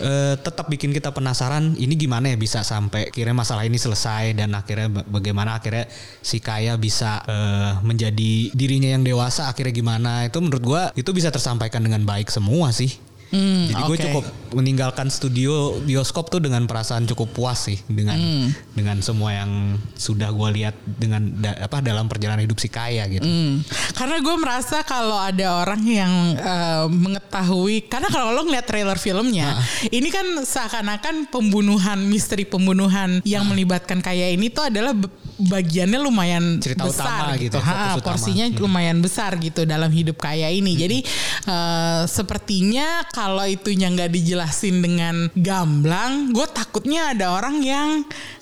eh, 0.00 0.34
tetap 0.40 0.68
bikin 0.68 0.92
kita 0.92 1.12
penasaran 1.12 1.74
ini 1.76 1.94
gimana 1.96 2.32
ya 2.32 2.36
bisa 2.36 2.60
sampai 2.62 3.08
kira 3.10 3.32
masalah 3.32 3.64
ini 3.64 3.80
selesai 3.80 4.36
dan 4.36 4.52
akhirnya 4.52 4.88
ba- 4.90 5.06
bagaimana 5.08 5.56
akhirnya 5.56 5.88
si 6.20 6.38
kaya 6.40 6.76
bisa 6.76 7.22
eh, 7.24 7.72
menjadi 7.82 8.52
dirinya 8.52 8.92
yang 8.96 9.04
dewasa 9.04 9.48
akhirnya 9.48 9.72
gimana. 9.72 10.12
Itu 10.28 10.40
menurut 10.44 10.62
gua 10.62 10.82
itu 10.94 11.10
bisa 11.12 11.32
tersampaikan 11.32 11.80
dengan 11.84 12.04
baik 12.04 12.28
semua 12.28 12.70
sih 12.72 13.15
Hmm, 13.26 13.66
jadi 13.66 13.82
gue 13.82 13.96
oke. 13.98 14.04
cukup 14.06 14.24
meninggalkan 14.54 15.10
studio 15.10 15.82
bioskop 15.82 16.30
tuh 16.30 16.38
dengan 16.38 16.62
perasaan 16.64 17.04
cukup 17.04 17.34
puas 17.34 17.58
sih 17.60 17.78
dengan 17.84 18.14
Hmm. 18.14 18.48
dengan 18.72 18.96
semua 19.00 19.34
yang 19.34 19.50
sudah 19.92 20.30
gue 20.30 20.48
lihat 20.54 20.74
dengan 20.86 21.34
da- 21.34 21.58
apa 21.58 21.82
dalam 21.82 22.06
perjalanan 22.06 22.40
hidup 22.40 22.56
si 22.56 22.66
kaya 22.66 23.02
gitu. 23.06 23.26
Hmm. 23.26 23.66
Karena 23.92 24.22
gue 24.22 24.36
merasa 24.36 24.80
kalau 24.82 25.18
ada 25.18 25.60
orang 25.60 25.82
yang 25.82 26.12
eh, 26.36 26.86
mengetahui, 26.86 27.86
karena 27.86 28.06
kalau 28.06 28.30
lo 28.30 28.46
ngeliat 28.46 28.62
trailer 28.62 28.96
filmnya, 28.96 29.58
ini 29.88 30.08
kan 30.08 30.26
seakan-akan 30.40 31.26
pembunuhan, 31.26 31.98
misteri 32.02 32.46
pembunuhan 32.46 33.18
yang 33.22 33.42
melibatkan 33.44 33.98
kaya 33.98 34.30
ini 34.30 34.48
tuh 34.48 34.70
adalah 34.70 34.94
bagiannya 35.36 36.00
lumayan 36.00 36.44
Cerita 36.58 36.88
besar 36.88 37.04
utama 37.04 37.36
gitu, 37.36 37.56
gitu. 37.56 37.58
fokus 37.60 37.76
Ha, 37.76 37.92
utama. 37.96 38.06
porsinya 38.08 38.46
lumayan 38.56 38.98
besar 39.04 39.30
gitu 39.36 39.62
dalam 39.68 39.92
hidup 39.92 40.16
kaya 40.16 40.48
ini. 40.48 40.72
Jadi 40.76 40.98
eh, 41.46 42.02
sepertinya 42.08 43.04
kalau 43.12 43.44
itunya 43.44 43.92
nggak 43.92 44.10
dijelasin 44.12 44.80
dengan 44.80 45.28
gamblang, 45.36 46.32
gue 46.32 46.46
takutnya 46.50 47.12
ada 47.12 47.36
orang 47.36 47.60
yang 47.60 47.88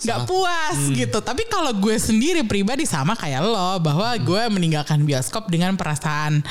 nggak 0.01 0.19
puas 0.23 0.79
gitu. 0.95 1.19
Tapi 1.19 1.43
kalau 1.51 1.75
gue 1.75 1.95
sendiri 1.99 2.47
pribadi 2.47 2.87
sama 2.87 3.13
kayak 3.13 3.43
lo 3.43 3.77
bahwa 3.83 4.15
gue 4.15 4.43
meninggalkan 4.51 5.03
bioskop 5.03 5.51
dengan 5.51 5.75
perasaan 5.75 6.41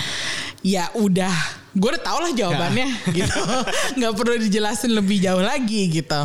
ya 0.65 0.89
udah 0.97 1.61
gue 1.75 1.89
udah 1.91 2.05
tau 2.07 2.19
lah 2.23 2.31
jawabannya 2.31 2.89
gitu. 3.19 3.41
Nggak 3.99 4.13
perlu 4.15 4.35
dijelasin 4.47 4.95
lebih 4.95 5.19
jauh 5.19 5.43
lagi 5.43 5.91
gitu. 5.91 6.21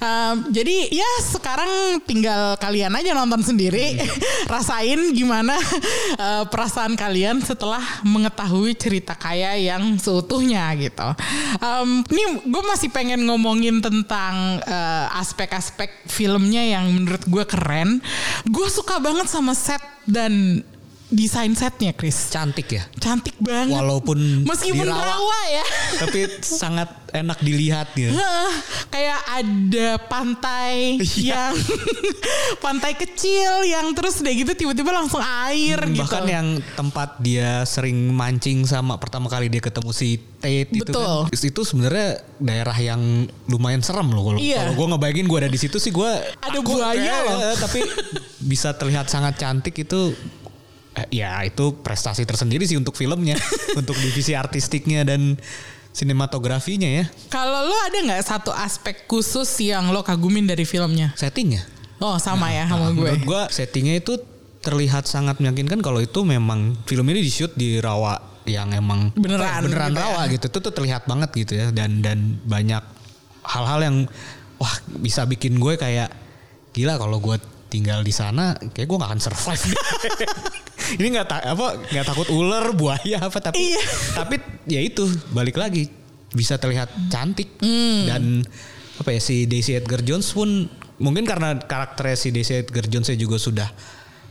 Um, 0.00 0.48
jadi 0.48 0.88
ya 0.88 1.10
sekarang 1.36 2.00
tinggal 2.08 2.56
kalian 2.56 2.96
aja 2.96 3.12
nonton 3.12 3.44
sendiri. 3.44 4.00
Rasain 4.52 5.12
gimana 5.12 5.54
uh, 6.16 6.48
perasaan 6.48 6.96
kalian 6.96 7.44
setelah 7.44 7.84
mengetahui 8.08 8.72
cerita 8.72 9.12
kaya 9.12 9.54
yang 9.60 10.00
seutuhnya 10.00 10.72
gitu. 10.80 11.08
Um, 11.60 12.00
ini 12.08 12.48
gue 12.48 12.62
masih 12.64 12.88
pengen 12.88 13.28
ngomongin 13.28 13.84
tentang 13.84 14.64
uh, 14.64 15.20
aspek-aspek 15.20 16.08
filmnya 16.08 16.64
yang 16.64 16.88
menurut 16.88 17.20
gue 17.28 17.44
keren. 17.44 18.00
Gue 18.48 18.72
suka 18.72 18.96
banget 18.96 19.28
sama 19.28 19.52
set 19.52 19.84
dan 20.08 20.64
desain 21.16 21.48
setnya 21.50 21.90
Chris 21.90 22.28
Cantik 22.28 22.68
ya. 22.68 22.84
cantik 23.00 23.32
banget 23.38 23.72
Walaupun 23.72 24.44
meskipun 24.44 24.84
dirawat, 24.84 25.08
rawa 25.08 25.38
ya 25.48 25.64
tapi 25.96 26.18
sangat 26.60 26.88
enak 27.08 27.38
dilihat 27.40 27.88
gitu. 27.90 28.12
Heeh, 28.12 28.52
kayak 28.86 29.20
ada 29.32 29.88
pantai 30.02 31.00
Iya. 31.00 31.48
yang 31.48 31.52
pantai 32.64 32.92
kecil 32.92 33.64
yang 33.64 33.92
terus 33.92 34.20
udah 34.20 34.34
gitu 34.34 34.52
tiba-tiba 34.54 34.92
langsung 34.92 35.22
air 35.22 35.80
gitu. 35.80 36.02
Bahkan 36.02 36.24
yang 36.26 36.46
tempat 36.74 37.16
dia 37.18 37.64
sering 37.64 38.12
mancing 38.12 38.64
sama 38.64 38.96
pertama 38.96 39.26
kali 39.26 39.48
dia 39.48 39.60
ketemu 39.60 39.90
si 39.90 40.20
Tate 40.36 40.68
itu 40.70 40.84
Betul. 40.84 41.24
kan. 41.24 41.32
Itu 41.32 41.62
sebenarnya 41.62 42.08
daerah 42.36 42.76
yang 42.76 43.00
lumayan 43.46 43.80
serem 43.80 44.10
loh 44.10 44.26
kalau 44.26 44.38
Iya. 44.38 44.68
kalau 44.68 44.74
gue 44.74 44.86
ngebayangin 44.92 45.26
gue 45.26 45.38
ada 45.38 45.48
di 45.48 45.56
situ 45.56 45.76
sih 45.78 45.90
gue 45.90 46.10
Ada 46.36 46.58
buaya 46.60 47.14
loh. 47.24 47.56
tapi 47.56 47.80
bisa 48.38 48.70
terlihat 48.72 49.08
sangat 49.08 49.38
cantik 49.38 49.72
itu 49.74 50.12
ya 51.12 51.44
itu 51.44 51.76
prestasi 51.84 52.24
tersendiri 52.24 52.64
sih 52.64 52.76
untuk 52.80 52.96
filmnya, 52.96 53.36
untuk 53.80 53.96
divisi 54.00 54.32
artistiknya 54.32 55.04
dan 55.04 55.36
sinematografinya 55.92 56.88
ya. 56.88 57.04
Kalau 57.32 57.64
lo 57.64 57.76
ada 57.88 57.96
nggak 57.96 58.22
satu 58.24 58.52
aspek 58.52 59.08
khusus 59.08 59.48
yang 59.64 59.88
lo 59.92 60.04
kagumin 60.04 60.44
dari 60.44 60.68
filmnya? 60.68 61.16
Settingnya. 61.16 61.64
Oh 61.96 62.20
sama 62.20 62.52
ya 62.52 62.68
sama 62.68 62.92
Nah, 62.92 62.92
gue. 62.92 63.08
Menurut 63.08 63.24
gue 63.24 63.42
settingnya 63.48 63.96
itu 63.96 64.20
terlihat 64.60 65.08
sangat 65.08 65.40
meyakinkan 65.40 65.80
kalau 65.80 66.02
itu 66.02 66.20
memang 66.26 66.76
film 66.84 67.06
ini 67.08 67.24
di 67.24 67.32
shoot 67.32 67.54
di 67.56 67.80
rawa 67.80 68.18
yang 68.44 68.70
emang 68.76 69.10
Beneran 69.16 69.64
beneran 69.64 69.90
gitu 69.90 69.96
ya. 69.96 70.04
rawa 70.04 70.20
gitu. 70.28 70.44
Itu 70.52 70.58
tuh 70.60 70.72
terlihat 70.76 71.08
banget 71.08 71.30
gitu 71.32 71.52
ya 71.56 71.72
dan 71.72 72.04
dan 72.04 72.36
banyak 72.44 72.82
hal-hal 73.46 73.80
yang 73.80 73.96
wah 74.60 74.74
bisa 75.00 75.24
bikin 75.24 75.56
gue 75.56 75.80
kayak 75.80 76.12
gila 76.76 77.00
kalau 77.00 77.16
gue 77.16 77.40
tinggal 77.66 78.00
di 78.00 78.10
sana 78.10 78.54
kayak 78.54 78.86
gue 78.86 78.96
gak 78.96 79.10
akan 79.10 79.20
survive 79.20 79.62
ini 80.98 81.06
nggak 81.10 81.26
ta- 81.26 81.42
apa 81.44 81.82
nggak 81.84 82.06
takut 82.06 82.28
ular 82.30 82.70
buaya 82.72 83.18
apa 83.20 83.38
tapi 83.40 83.58
Iya. 83.58 83.82
tapi 84.14 84.36
ya 84.64 84.80
itu 84.80 85.02
balik 85.30 85.56
lagi 85.56 85.90
bisa 86.28 86.56
terlihat 86.56 86.90
cantik 87.08 87.58
Hmm. 87.58 88.06
dan 88.06 88.22
apa 88.96 89.10
ya 89.10 89.18
si 89.18 89.44
Daisy 89.44 89.74
Edgar 89.74 90.00
Jones 90.00 90.30
pun 90.30 90.68
mungkin 90.96 91.24
karena 91.24 91.58
karakternya 91.58 92.14
si 92.14 92.28
Daisy 92.30 92.54
Edgar 92.58 92.86
Jones 92.86 93.10
juga 93.12 93.36
sudah 93.36 93.68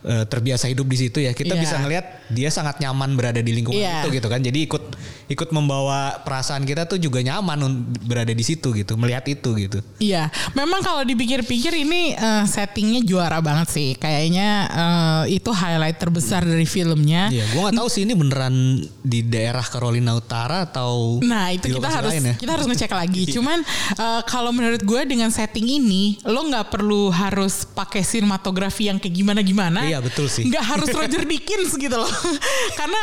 eh, 0.06 0.24
terbiasa 0.24 0.70
hidup 0.70 0.86
di 0.86 0.98
situ 1.00 1.18
ya 1.20 1.34
kita 1.34 1.54
Iya. 1.54 1.62
bisa 1.62 1.76
ngelihat 1.78 2.06
dia 2.30 2.50
sangat 2.50 2.78
nyaman 2.78 3.14
berada 3.14 3.42
di 3.42 3.52
lingkungan 3.52 3.82
Iya. 3.82 4.02
itu 4.02 4.14
gitu 4.14 4.28
kan 4.28 4.40
jadi 4.40 4.60
ikut 4.64 4.84
ikut 5.26 5.50
membawa 5.50 6.22
perasaan 6.22 6.62
kita 6.64 6.86
tuh 6.86 6.98
juga 6.98 7.18
nyaman 7.20 7.66
berada 8.06 8.30
di 8.30 8.42
situ 8.42 8.70
gitu 8.72 8.94
melihat 8.96 9.26
itu 9.26 9.50
gitu 9.58 9.82
Iya, 9.98 10.30
memang 10.54 10.80
kalau 10.80 11.02
dipikir-pikir 11.02 11.74
ini 11.74 12.14
eh, 12.14 12.44
settingnya 12.46 13.02
juara 13.02 13.40
banget 13.40 13.68
sih. 13.72 13.90
Kayaknya 13.96 14.50
eh, 14.70 15.36
itu 15.36 15.50
highlight 15.50 15.98
terbesar 15.98 16.46
dari 16.46 16.64
filmnya. 16.64 17.32
Iya, 17.32 17.50
gua 17.52 17.70
nggak 17.70 17.78
tahu 17.80 17.88
sih 17.90 18.02
ini 18.04 18.14
beneran 18.14 18.54
di 19.02 19.26
daerah 19.26 19.64
Carolina 19.64 20.14
Utara 20.14 20.64
atau 20.64 21.18
Nah 21.24 21.50
itu 21.50 21.72
kita 21.72 21.90
harus 21.90 22.14
ya? 22.14 22.36
kita 22.38 22.52
harus 22.54 22.68
ngecek 22.68 22.92
lagi. 22.92 23.24
Cuman 23.36 23.64
eh, 23.96 24.22
kalau 24.28 24.54
menurut 24.54 24.84
gue 24.84 25.02
dengan 25.08 25.34
setting 25.34 25.66
ini 25.66 26.20
lo 26.28 26.46
nggak 26.46 26.70
perlu 26.70 27.10
harus 27.10 27.66
pakai 27.66 28.06
sinematografi 28.06 28.92
yang 28.92 29.02
kayak 29.02 29.16
gimana 29.16 29.42
gimana. 29.42 29.80
Iya, 29.96 30.04
betul 30.04 30.28
sih. 30.28 30.44
Nggak 30.52 30.66
harus 30.76 30.88
Roger 30.92 31.24
Dickens 31.24 31.72
gitu 31.80 31.96
loh. 31.96 32.12
Karena 32.80 33.00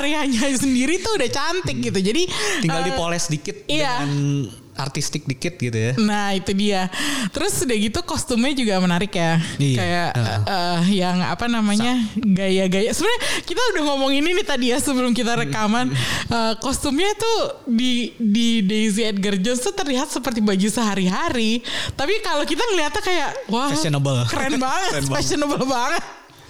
areanya 0.00 0.48
sendiri 0.56 1.04
tuh 1.04 1.20
udah 1.20 1.28
cantik 1.28 1.76
gitu. 1.84 2.00
Jadi 2.00 2.24
tinggal 2.64 2.80
eh, 2.80 2.86
dipoles 2.88 3.28
dikit 3.28 3.68
iya. 3.68 4.00
dengan 4.00 4.48
artistik 4.78 5.26
dikit 5.26 5.58
gitu 5.58 5.74
ya. 5.74 5.92
Nah 5.98 6.32
itu 6.32 6.54
dia. 6.54 6.86
Terus 7.28 7.58
udah 7.60 7.76
gitu 7.76 7.98
kostumnya 8.00 8.54
juga 8.54 8.78
menarik 8.78 9.10
ya. 9.10 9.42
Iya. 9.58 9.76
Kayak 9.76 10.10
Heeh. 10.14 10.38
eh, 10.46 10.80
yang 11.02 11.18
apa 11.20 11.44
namanya 11.44 11.98
gaya-gaya. 12.16 12.94
Sebenarnya 12.94 13.20
kita 13.42 13.60
udah 13.74 13.82
ngomongin 13.84 14.22
ini 14.22 14.42
tadi 14.42 14.70
ya 14.70 14.78
sebelum 14.78 15.10
kita 15.12 15.34
rekaman. 15.36 15.90
Eh, 16.28 16.54
kostumnya 16.58 17.10
tuh 17.12 17.38
di 17.66 18.14
di 18.16 18.62
Daisy 18.62 19.02
Edgar 19.04 19.34
Jones 19.36 19.58
tuh 19.58 19.74
terlihat 19.74 20.08
seperti 20.08 20.38
baju 20.38 20.68
sehari-hari. 20.68 21.60
Tapi 21.92 22.22
kalau 22.22 22.46
kita 22.46 22.62
ngeliatnya 22.64 23.02
kayak 23.02 23.30
wah 23.48 23.68
Fashionable. 23.68 24.24
keren 24.30 24.56
banget, 24.56 24.90
Keren 24.94 25.06
banget. 25.10 25.18
fashionable 25.18 25.66
banget. 25.66 26.02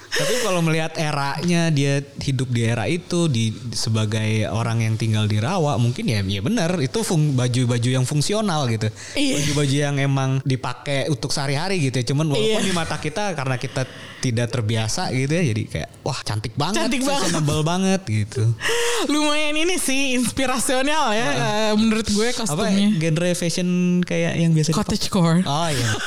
Tapi 0.09 0.35
kalau 0.40 0.64
melihat 0.64 0.97
eranya 0.97 1.68
dia 1.68 2.01
hidup 2.25 2.49
di 2.49 2.64
era 2.64 2.88
itu 2.88 3.29
di 3.29 3.53
sebagai 3.77 4.49
orang 4.49 4.81
yang 4.81 4.94
tinggal 4.97 5.29
di 5.29 5.37
rawa 5.37 5.77
mungkin 5.77 6.09
ya 6.09 6.25
ya 6.25 6.40
benar 6.40 6.81
itu 6.81 7.05
baju-baju 7.37 7.88
yang 7.88 8.05
fungsional 8.09 8.64
gitu. 8.73 8.88
Iya. 9.14 9.35
Baju-baju 9.40 9.77
yang 9.77 9.97
emang 10.01 10.31
dipakai 10.42 11.12
untuk 11.12 11.31
sehari-hari 11.31 11.79
gitu 11.92 12.01
ya. 12.01 12.05
Cuman 12.09 12.33
walaupun 12.33 12.62
Iya. 12.64 12.68
di 12.68 12.75
mata 12.75 12.97
kita 12.97 13.37
karena 13.37 13.57
kita 13.61 13.85
tidak 14.18 14.50
terbiasa 14.50 15.14
gitu 15.14 15.31
ya 15.31 15.42
jadi 15.54 15.62
kayak 15.70 15.88
wah 16.02 16.18
cantik 16.22 16.54
banget, 16.59 16.83
Cantik 16.85 17.02
banget. 17.07 17.31
fashionable 17.31 17.62
banget 17.62 18.00
gitu. 18.04 18.42
Lumayan 19.12 19.54
ini 19.54 19.78
sih 19.78 20.18
inspirasional 20.18 21.14
ya 21.14 21.28
eh, 21.31 21.72
menurut 21.78 22.09
gue 22.09 22.28
Apa 22.35 22.38
kostumnya. 22.42 22.88
genre 22.98 23.31
fashion 23.38 23.68
kayak 24.02 24.35
yang 24.37 24.50
biasa? 24.50 24.74
Cottagecore. 24.74 25.46
Oh 25.46 25.68
iya. 25.70 25.88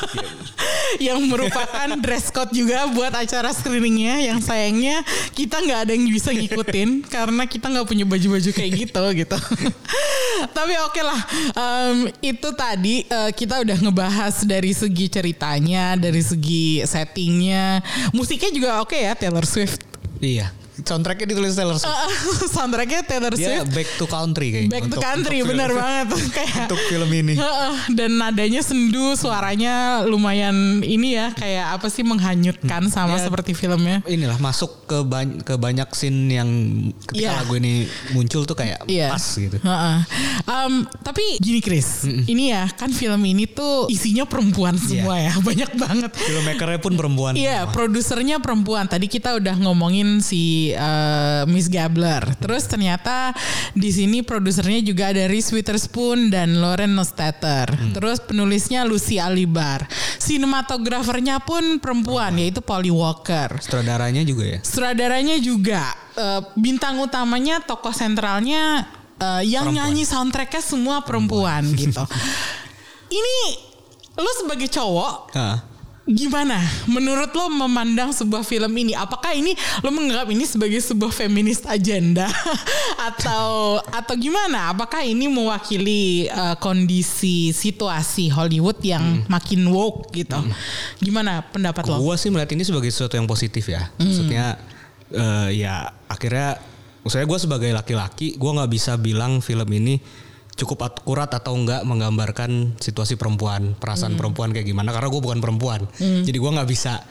yang 0.99 1.23
merupakan 1.23 1.87
dress 2.03 2.27
code 2.35 2.51
juga 2.51 2.83
buat 2.91 3.15
acara 3.15 3.55
screeningnya 3.55 4.27
yang 4.27 4.43
sayangnya 4.43 4.99
kita 5.31 5.63
nggak 5.63 5.79
ada 5.87 5.91
yang 5.95 6.03
bisa 6.11 6.35
ngikutin 6.35 6.89
karena 7.15 7.47
kita 7.47 7.71
nggak 7.71 7.87
punya 7.87 8.03
baju-baju 8.03 8.51
kayak 8.51 8.71
gitu 8.75 9.03
gitu 9.15 9.37
tapi 10.51 10.73
oke 10.83 11.01
lah 11.01 11.21
em, 11.55 11.97
itu 12.19 12.49
tadi 12.51 13.07
eh, 13.07 13.31
kita 13.31 13.63
udah 13.63 13.77
ngebahas 13.79 14.43
dari 14.43 14.75
segi 14.75 15.07
ceritanya 15.07 15.95
dari 15.95 16.19
segi 16.19 16.83
settingnya 16.83 17.79
musiknya 18.09 18.49
juga 18.49 18.69
oke 18.81 18.97
ya 18.97 19.13
Taylor 19.13 19.45
Swift. 19.45 19.85
Iya, 20.21 20.53
soundtracknya 20.81 21.27
ditulis 21.27 21.53
Taylor 21.53 21.75
Swift. 21.75 21.93
soundtracknya 22.55 23.01
Taylor 23.03 23.31
Dia 23.31 23.45
Swift 23.61 23.69
back 23.71 23.89
to 23.95 24.05
country 24.05 24.47
kayaknya. 24.49 24.71
Back 24.71 24.83
to 24.83 24.87
untuk- 24.89 25.01
country 25.01 25.37
untuk 25.39 25.49
bener 25.51 25.69
film- 25.69 25.81
banget 25.81 26.07
kayak 26.37 26.55
Untuk 26.63 26.81
film 26.85 27.09
ini. 27.11 27.33
Heeh, 27.33 27.73
dan 27.91 28.11
nadanya 28.13 28.61
sendu 28.61 29.05
suaranya 29.13 29.75
lumayan 30.03 30.55
ini 30.81 31.13
ya 31.13 31.31
kayak 31.31 31.75
apa 31.75 31.87
sih 31.87 32.01
menghanyutkan 32.01 32.87
sama 32.87 33.13
Ya. 33.13 33.23
seperti 33.23 33.51
filmnya 33.51 34.01
Inilah 34.03 34.37
masuk 34.37 34.85
ke 34.85 35.01
banyak 35.01 35.41
ke 35.41 35.55
banyak 35.55 35.89
scene 35.91 36.29
yang 36.29 36.49
ketika 37.05 37.19
Iya. 37.27 37.37
lagu 37.37 37.53
ini 37.55 37.85
muncul 38.11 38.43
tuh 38.43 38.53
kayak 38.53 38.85
Iya. 38.85 39.11
pas 39.11 39.23
gitu. 39.23 39.57
Heeh. 39.57 39.97
Em, 40.43 40.73
tapi 41.01 41.23
gini 41.37 41.59
Chris, 41.59 42.01
ini 42.05 42.49
ya 42.49 42.65
kan 42.69 42.89
film 42.89 43.21
ini 43.21 43.45
tuh 43.45 43.87
isinya 43.87 44.23
perempuan 44.23 44.75
semua 44.75 45.17
ya, 45.17 45.33
banyak 45.43 45.71
banget. 45.75 46.11
Filmmakernya 46.13 46.79
pun 46.79 46.93
perempuan. 46.93 47.33
Iya, 47.33 47.63
semua. 47.63 47.73
produsernya 47.73 48.37
perempuan. 48.37 48.85
Tadi 48.85 49.05
kita 49.05 49.35
udah 49.35 49.55
ngomongin 49.57 50.19
si 50.19 50.70
eh, 50.73 51.43
Miss 51.47 51.67
Gabler. 51.67 52.23
Terus 52.39 52.67
ternyata 52.67 53.31
di 53.71 53.89
sini 53.89 54.21
produsernya 54.21 54.81
juga 54.81 55.11
ada 55.11 55.27
Reese 55.27 55.51
Witherspoon 55.53 56.31
dan 56.31 56.57
Lauren 56.59 56.95
Nostetter. 56.95 57.71
Terus 57.93 58.19
penulisnya 58.23 58.83
Lucy 58.83 59.21
Alibar. 59.21 59.85
Sinematografernya 60.17 61.43
pun 61.43 61.77
perempuan 61.77 62.35
yaitu 62.39 62.59
Polly 62.63 62.89
Walker. 62.89 63.59
Sutradaranya 63.61 64.23
juga 64.23 64.57
ya. 64.57 64.59
Sutradaranya 64.63 65.37
juga 65.37 65.83
eh, 66.15 66.41
bintang 66.55 66.97
utamanya 66.99 67.59
tokoh 67.61 67.93
sentralnya 67.93 68.87
eh, 69.19 69.43
yang 69.45 69.69
Perempuan. 69.71 69.91
nyanyi 69.91 70.03
soundtracknya 70.07 70.61
semua 70.63 71.03
perempuan 71.05 71.67
gitu. 71.75 72.03
Ini 73.11 73.37
lo 74.11 74.31
sebagai 74.39 74.67
cowok 74.67 75.31
Hah. 75.35 75.57
Gimana? 76.11 76.59
Menurut 76.87 77.31
lo 77.33 77.47
memandang 77.49 78.11
sebuah 78.11 78.43
film 78.43 78.71
ini 78.77 78.93
apakah 78.93 79.33
ini 79.33 79.55
lo 79.81 79.89
menganggap 79.89 80.27
ini 80.29 80.43
sebagai 80.45 80.79
sebuah 80.83 81.11
feminist 81.11 81.65
agenda? 81.65 82.27
Atau 83.09 83.79
atau 83.81 84.15
gimana? 84.19 84.71
Apakah 84.71 85.01
ini 85.01 85.25
mewakili 85.25 86.29
eh, 86.29 86.55
kondisi 86.59 87.55
situasi 87.55 88.29
Hollywood 88.29 88.77
yang 88.83 89.25
makin 89.25 89.65
woke 89.71 90.11
gitu? 90.13 90.37
Gimana 91.01 91.41
pendapat 91.49 91.87
lo? 91.87 91.97
Gua 91.97 92.15
sih 92.19 92.29
melihat 92.29 92.53
ini 92.53 92.63
sebagai 92.67 92.91
sesuatu 92.93 93.17
yang 93.17 93.25
positif 93.25 93.65
ya. 93.71 93.89
Maksudnya 93.97 94.59
eh, 95.11 95.65
ya 95.65 95.89
akhirnya 96.07 96.59
maksudnya 97.01 97.25
gue 97.25 97.39
sebagai 97.41 97.69
laki-laki 97.73 98.37
gue 98.37 98.51
nggak 98.53 98.71
bisa 98.71 98.93
bilang 98.97 99.41
film 99.41 99.65
ini 99.73 99.97
cukup 100.55 100.91
akurat 100.91 101.31
atau 101.31 101.55
enggak 101.57 101.81
menggambarkan 101.87 102.77
situasi 102.77 103.15
perempuan, 103.17 103.73
perasaan 103.79 104.19
perempuan 104.19 104.51
kayak 104.51 104.67
gimana 104.67 104.91
karena 104.91 105.07
gue 105.09 105.21
bukan 105.21 105.39
perempuan. 105.39 105.81
Jadi 105.97 106.37
gue 106.37 106.51
nggak 106.51 106.69
bisa 106.69 107.01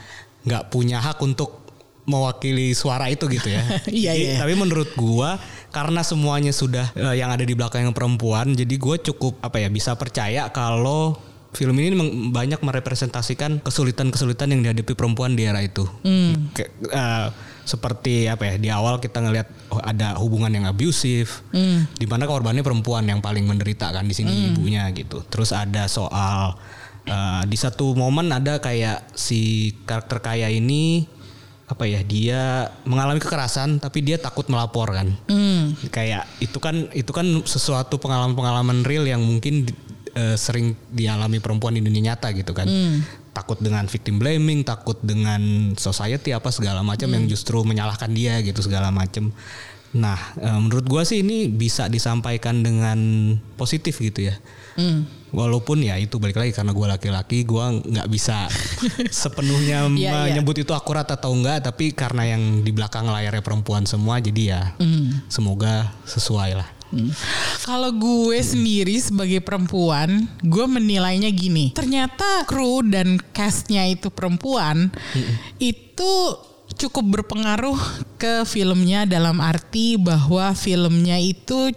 nggak 0.41 0.73
punya 0.73 1.01
hak 1.05 1.21
untuk 1.21 1.61
mewakili 2.09 2.73
suara 2.75 3.07
itu 3.13 3.29
gitu 3.31 3.53
ya. 3.53 3.63
Iya, 3.91 4.13
iya. 4.17 4.35
Tapi 4.41 4.59
menurut 4.59 4.91
gua 4.99 5.39
karena 5.71 6.03
semuanya 6.03 6.51
sudah 6.51 6.91
eh, 6.99 7.15
yang 7.21 7.31
ada 7.31 7.47
di 7.47 7.55
belakang 7.55 7.87
yang 7.87 7.95
perempuan, 7.95 8.57
jadi 8.57 8.75
gue 8.75 8.97
cukup 9.13 9.39
apa 9.45 9.63
ya 9.63 9.69
bisa 9.71 9.95
percaya 9.95 10.51
kalau 10.51 11.15
film 11.55 11.75
ini 11.83 11.95
banyak 12.31 12.63
merepresentasikan 12.63 13.63
kesulitan-kesulitan 13.63 14.55
yang 14.55 14.61
dihadapi 14.63 14.95
perempuan 14.95 15.35
di 15.35 15.47
era 15.47 15.63
itu. 15.63 15.87
Kayak, 16.55 16.71
eh, 16.91 17.27
seperti 17.63 18.27
apa 18.27 18.45
ya 18.45 18.55
di 18.57 18.69
awal 18.69 18.99
kita 18.99 19.21
ngelihat 19.21 19.49
oh, 19.71 19.81
ada 19.81 20.17
hubungan 20.19 20.51
yang 20.51 20.67
abusif, 20.67 21.45
di 21.95 22.07
mana 22.07 22.25
korbannya 22.25 22.61
perempuan 22.61 23.05
yang 23.05 23.19
paling 23.19 23.45
menderita 23.45 23.91
kan 23.91 24.05
di 24.05 24.15
sini 24.15 24.31
ibunya 24.51 24.89
gitu. 24.91 25.23
Terus 25.27 25.51
ada 25.51 25.87
soal 25.87 26.57
eh, 27.05 27.43
di 27.47 27.57
satu 27.57 27.93
momen 27.95 28.29
ada 28.31 28.59
kayak 28.59 29.13
si 29.15 29.73
karakter 29.85 30.21
kaya 30.21 30.49
ini 30.49 31.07
apa 31.71 31.87
ya 31.87 32.03
dia 32.03 32.67
mengalami 32.83 33.23
kekerasan 33.23 33.79
tapi 33.79 34.03
dia 34.03 34.19
takut 34.19 34.51
melapor 34.51 34.91
kan. 34.91 35.15
Kayak 35.89 36.27
itu 36.43 36.59
kan 36.59 36.91
itu 36.91 37.15
kan 37.15 37.27
sesuatu 37.47 38.03
pengalaman-pengalaman 38.03 38.83
real 38.83 39.07
yang 39.07 39.23
mungkin 39.23 39.71
di- 39.71 39.79
eh, 40.11 40.35
sering 40.35 40.75
dialami 40.91 41.39
perempuan 41.39 41.71
di 41.71 41.79
dunia 41.79 42.11
nyata 42.11 42.35
gitu 42.35 42.51
kan 42.51 42.67
takut 43.41 43.57
dengan 43.57 43.89
victim 43.89 44.21
blaming 44.21 44.61
takut 44.63 45.01
dengan 45.01 45.73
society 45.81 46.37
apa 46.37 46.53
segala 46.53 46.85
macam 46.85 47.09
yang 47.09 47.25
justru 47.25 47.65
menyalahkan 47.65 48.13
dia 48.13 48.39
gitu 48.45 48.61
segala 48.61 48.93
macam. 48.93 49.33
Nah 49.91 50.15
eh, 50.39 50.59
menurut 50.61 50.87
gua 50.87 51.03
sih 51.03 51.25
ini 51.25 51.49
bisa 51.49 51.89
disampaikan 51.89 52.61
dengan 52.61 52.99
positif 53.57 53.99
gitu 53.99 54.29
ya. 54.29 54.37
Walaupun 55.31 55.83
ya 55.83 55.95
itu 55.95 56.19
balik 56.19 56.43
lagi 56.43 56.51
karena 56.51 56.75
gue 56.75 56.87
laki-laki 56.91 57.47
gue 57.47 57.65
nggak 57.87 58.09
bisa 58.11 58.51
sepenuhnya 59.23 59.87
Iya, 59.87 59.95
iya. 59.95 60.13
menyebut 60.27 60.59
itu 60.59 60.75
akurat 60.75 61.07
atau 61.07 61.31
enggak 61.31 61.63
tapi 61.63 61.95
karena 61.95 62.27
yang 62.27 62.67
di 62.67 62.75
belakang 62.75 63.07
layarnya 63.07 63.39
perempuan 63.39 63.87
semua 63.87 64.19
jadi 64.19 64.43
ya 64.43 64.63
semoga 65.29 65.95
sesuai 66.03 66.59
lah. 66.59 66.69
Kalau 67.63 67.91
gue 67.95 68.39
sendiri 68.43 68.99
sebagai 68.99 69.39
perempuan, 69.39 70.27
gue 70.43 70.67
menilainya 70.67 71.31
gini. 71.31 71.71
Ternyata 71.71 72.43
kru 72.45 72.83
dan 72.83 73.19
castnya 73.31 73.87
itu 73.87 74.11
perempuan, 74.11 74.91
itu 75.57 76.13
cukup 76.75 77.21
berpengaruh 77.21 77.77
ke 78.17 78.43
filmnya 78.47 79.05
dalam 79.05 79.39
arti 79.39 79.99
bahwa 79.99 80.55
filmnya 80.55 81.19
itu 81.19 81.71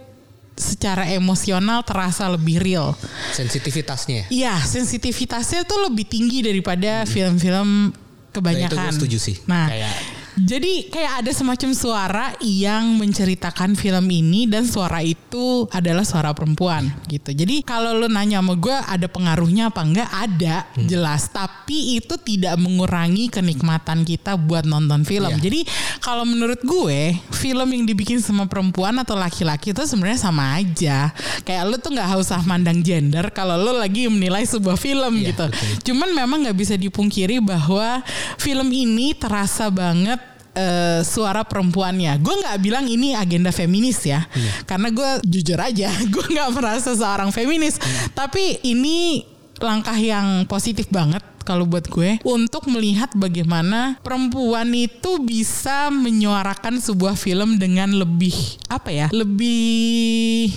secara 0.54 1.10
emosional 1.10 1.82
terasa 1.82 2.30
lebih 2.30 2.62
real. 2.62 2.94
Sensitivitasnya. 3.34 4.26
ya. 4.26 4.26
Iya, 4.30 4.54
sensitivitasnya 4.62 5.66
tuh 5.66 5.90
lebih 5.90 6.06
tinggi 6.06 6.46
daripada 6.46 7.02
film-film 7.10 7.90
kebanyakan. 8.30 8.70
Nah, 8.70 8.86
itu 8.86 8.86
gue 8.86 8.96
setuju 9.02 9.18
sih. 9.18 9.36
Nah, 9.50 9.66
Kayak- 9.66 9.98
jadi 10.34 10.90
kayak 10.90 11.12
ada 11.22 11.30
semacam 11.30 11.70
suara 11.70 12.26
yang 12.42 12.98
menceritakan 12.98 13.78
film 13.78 14.02
ini 14.08 14.50
dan 14.50 14.66
suara 14.66 14.98
itu 14.98 15.70
adalah 15.70 16.02
suara 16.02 16.34
perempuan 16.34 16.90
gitu. 17.06 17.30
Jadi 17.30 17.62
kalau 17.62 17.94
lo 17.94 18.10
nanya 18.10 18.42
sama 18.42 18.58
gue 18.58 18.74
ada 18.74 19.06
pengaruhnya 19.06 19.70
apa 19.70 19.80
enggak? 19.80 20.08
Ada, 20.10 20.56
Hmm. 20.74 20.88
jelas. 20.88 21.30
Tapi 21.30 22.00
itu 22.00 22.18
tidak 22.18 22.58
mengurangi 22.58 23.28
kenikmatan 23.28 24.02
kita 24.02 24.34
buat 24.34 24.66
nonton 24.66 25.06
film. 25.06 25.30
Iya. 25.30 25.38
Jadi 25.38 25.60
kalau 26.00 26.26
menurut 26.26 26.58
gue 26.62 27.14
film 27.30 27.68
yang 27.70 27.84
dibikin 27.86 28.18
sama 28.18 28.48
perempuan 28.48 28.96
atau 28.98 29.14
laki-laki 29.14 29.70
itu 29.70 29.82
sebenarnya 29.84 30.18
sama 30.18 30.58
aja. 30.58 31.14
Kayak 31.44 31.62
lo 31.68 31.76
tuh 31.78 31.92
nggak 31.92 32.10
usah 32.16 32.40
mandang 32.42 32.80
gender 32.80 33.30
kalau 33.30 33.54
lo 33.54 33.76
lagi 33.76 34.08
menilai 34.08 34.42
sebuah 34.42 34.74
film 34.74 35.20
Iya, 35.20 35.30
gitu. 35.30 35.44
betul. 35.46 35.70
Cuman 35.92 36.08
memang 36.10 36.38
nggak 36.48 36.58
bisa 36.58 36.74
dipungkiri 36.74 37.38
bahwa 37.38 38.00
film 38.36 38.72
ini 38.72 39.12
terasa 39.12 39.68
banget 39.68 40.23
eh, 40.54 41.00
suara 41.02 41.42
perempuannya. 41.44 42.16
Gue 42.22 42.34
nggak 42.40 42.58
bilang 42.62 42.86
ini 42.86 43.12
agenda 43.12 43.50
feminis 43.50 44.02
ya, 44.06 44.24
karena 44.64 44.88
gue 44.90 45.10
jujur 45.26 45.58
aja, 45.58 45.90
gue 46.14 46.26
nggak 46.30 46.50
merasa 46.54 46.94
seorang 46.94 47.34
feminis. 47.34 47.78
Tapi 48.14 48.64
ini 48.66 49.26
langkah 49.62 49.94
yang 49.94 50.46
positif 50.50 50.90
banget 50.90 51.22
kalau 51.44 51.68
buat 51.68 51.84
gue 51.86 52.18
untuk 52.24 52.66
melihat 52.72 53.12
bagaimana 53.14 54.00
perempuan 54.00 54.72
itu 54.72 55.20
bisa 55.20 55.92
menyuarakan 55.92 56.80
sebuah 56.80 57.14
film 57.14 57.60
dengan 57.60 57.92
lebih 57.92 58.34
apa 58.72 58.90
ya, 58.90 59.06
lebih 59.12 60.50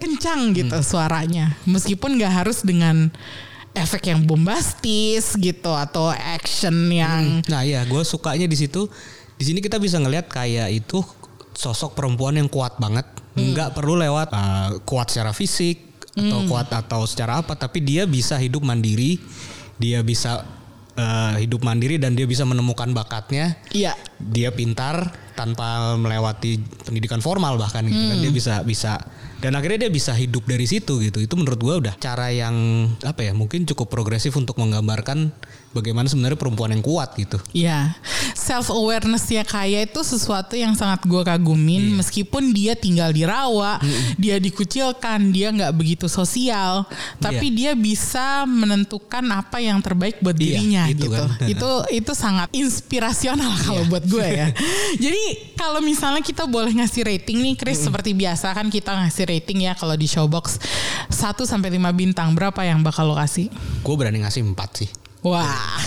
kencang 0.00 0.50
gitu 0.56 0.80
suaranya, 0.82 1.54
meskipun 1.68 2.18
nggak 2.18 2.32
harus 2.42 2.64
dengan 2.66 3.12
efek 3.72 4.12
yang 4.12 4.28
bombastis 4.28 5.32
gitu 5.40 5.72
atau 5.72 6.12
action 6.12 6.92
yang 6.92 7.40
Nah 7.48 7.64
ya 7.64 7.84
gue 7.88 8.02
sukanya 8.04 8.44
di 8.44 8.56
situ. 8.56 8.88
Di 9.42 9.50
sini 9.50 9.58
kita 9.58 9.82
bisa 9.82 9.98
ngelihat 9.98 10.30
kayak 10.30 10.70
itu 10.70 11.02
sosok 11.50 11.98
perempuan 11.98 12.38
yang 12.38 12.46
kuat 12.46 12.78
banget. 12.78 13.02
Nggak 13.34 13.74
perlu 13.74 13.98
lewat 13.98 14.30
uh, 14.30 14.78
kuat 14.86 15.10
secara 15.10 15.34
fisik 15.34 15.98
atau 16.14 16.46
kuat 16.46 16.70
atau 16.70 17.02
secara 17.10 17.42
apa, 17.42 17.58
tapi 17.58 17.82
dia 17.82 18.06
bisa 18.06 18.38
hidup 18.38 18.62
mandiri. 18.62 19.18
Dia 19.82 19.98
bisa 20.06 20.46
uh, 20.94 21.34
hidup 21.42 21.66
mandiri 21.66 21.98
dan 21.98 22.14
dia 22.14 22.22
bisa 22.22 22.46
menemukan 22.46 22.86
bakatnya. 22.94 23.58
Iya. 23.74 23.98
Dia 24.30 24.54
pintar 24.54 25.10
tanpa 25.34 25.96
melewati 25.96 26.60
pendidikan 26.86 27.18
formal 27.18 27.58
bahkan 27.58 27.82
gitu 27.88 27.98
kan. 27.98 28.18
Dia 28.20 28.32
bisa 28.32 28.54
bisa 28.62 28.92
dan 29.42 29.58
akhirnya 29.58 29.88
dia 29.88 29.92
bisa 29.92 30.14
hidup 30.14 30.46
dari 30.46 30.70
situ 30.70 31.02
gitu. 31.02 31.18
Itu 31.18 31.34
menurut 31.34 31.58
gua 31.58 31.74
udah 31.82 31.94
cara 31.98 32.30
yang 32.30 32.54
apa 33.02 33.26
ya 33.26 33.32
mungkin 33.34 33.66
cukup 33.66 33.90
progresif 33.90 34.38
untuk 34.38 34.54
menggambarkan 34.60 35.34
bagaimana 35.72 36.06
sebenarnya 36.06 36.36
perempuan 36.38 36.70
yang 36.76 36.84
kuat 36.84 37.16
gitu. 37.16 37.40
Iya, 37.56 37.96
self 38.36 38.68
awarenessnya 38.68 39.42
kaya 39.42 39.88
itu 39.88 40.04
sesuatu 40.04 40.54
yang 40.54 40.76
sangat 40.76 41.02
gue 41.08 41.22
kagumin. 41.24 41.96
Meskipun 41.96 42.52
dia 42.52 42.76
tinggal 42.76 43.10
di 43.10 43.24
rawa, 43.24 43.80
dia 44.20 44.36
dikucilkan, 44.36 45.32
dia 45.32 45.48
nggak 45.50 45.72
begitu 45.72 46.06
sosial, 46.12 46.84
tapi 47.18 47.48
dia 47.50 47.72
bisa 47.72 48.44
menentukan 48.44 49.24
apa 49.32 49.58
yang 49.64 49.80
terbaik 49.80 50.20
buat 50.20 50.36
Iya, 50.36 50.44
dirinya 50.44 50.82
itu 50.92 51.08
gitu. 51.08 51.16
kan. 51.16 51.28
Itu 51.48 51.70
itu 51.88 52.12
sangat 52.12 52.52
inspirasional 52.52 53.52
kalau 53.64 53.82
buat 53.88 54.04
gue 54.04 54.11
ya. 54.20 54.52
Jadi 55.04 55.54
kalau 55.56 55.80
misalnya 55.80 56.20
kita 56.20 56.44
boleh 56.44 56.74
ngasih 56.76 57.06
rating 57.08 57.40
nih, 57.40 57.54
Chris, 57.56 57.80
seperti 57.80 58.12
biasa 58.12 58.52
kan 58.52 58.68
kita 58.68 58.92
ngasih 58.92 59.24
rating 59.30 59.64
ya 59.64 59.72
kalau 59.72 59.96
di 59.96 60.04
Showbox 60.04 60.60
1 61.08 61.48
sampai 61.48 61.72
5 61.72 61.92
bintang 61.96 62.36
berapa 62.36 62.60
yang 62.66 62.84
bakal 62.84 63.08
lo 63.08 63.16
kasih? 63.16 63.48
gue 63.82 63.94
berani 63.98 64.22
ngasih 64.22 64.42
empat 64.46 64.70
sih 64.84 64.90
Wah, 65.22 65.78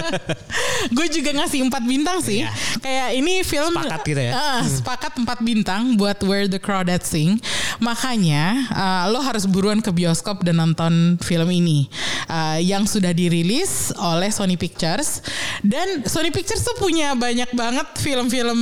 gue 0.96 1.06
juga 1.12 1.30
ngasih 1.36 1.60
empat 1.68 1.84
bintang 1.84 2.24
sih. 2.24 2.40
Iya. 2.40 2.48
Kayak 2.80 3.08
ini 3.20 3.32
film 3.44 3.76
Sepakat 3.76 4.00
gitu 4.08 4.22
ya? 4.24 4.32
Eh, 4.32 4.60
sepakat 4.64 5.12
empat 5.20 5.38
bintang 5.44 5.92
buat 6.00 6.16
Where 6.24 6.48
the 6.48 6.56
Crawdad 6.56 7.04
Sing. 7.04 7.36
Makanya 7.80 8.44
eh, 8.68 9.02
lo 9.08 9.22
harus 9.22 9.46
buruan 9.46 9.80
ke 9.80 9.94
bioskop 9.94 10.44
dan 10.44 10.60
nonton 10.60 11.16
film 11.22 11.48
ini 11.48 11.88
Eh, 12.32 12.64
yang 12.64 12.88
sudah 12.88 13.12
dirilis 13.12 13.92
oleh 14.00 14.32
Sony 14.32 14.56
Pictures. 14.56 15.20
Dan 15.60 16.00
Sony 16.08 16.32
Pictures 16.32 16.64
tuh 16.64 16.80
punya 16.80 17.12
banyak 17.12 17.52
banget 17.52 17.88
film-film 18.00 18.60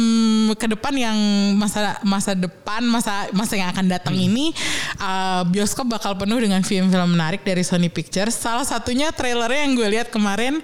ke 0.58 0.66
depan 0.66 0.90
yang 0.98 1.16
masa 1.54 2.00
masa 2.02 2.34
depan 2.34 2.82
masa 2.82 3.30
masa 3.30 3.54
yang 3.54 3.70
akan 3.70 3.86
datang 3.86 4.16
Hmm. 4.18 4.26
ini 4.26 4.46
eh, 4.98 5.42
bioskop 5.46 5.86
bakal 5.86 6.18
penuh 6.18 6.42
dengan 6.42 6.66
film-film 6.66 7.14
menarik 7.14 7.46
dari 7.46 7.62
Sony 7.62 7.86
Pictures. 7.86 8.34
Salah 8.34 8.66
satunya 8.66 9.14
trailernya 9.14 9.70
yang 9.70 9.72
gue 9.78 9.88
lihat 10.00 10.08
kemarin 10.10 10.58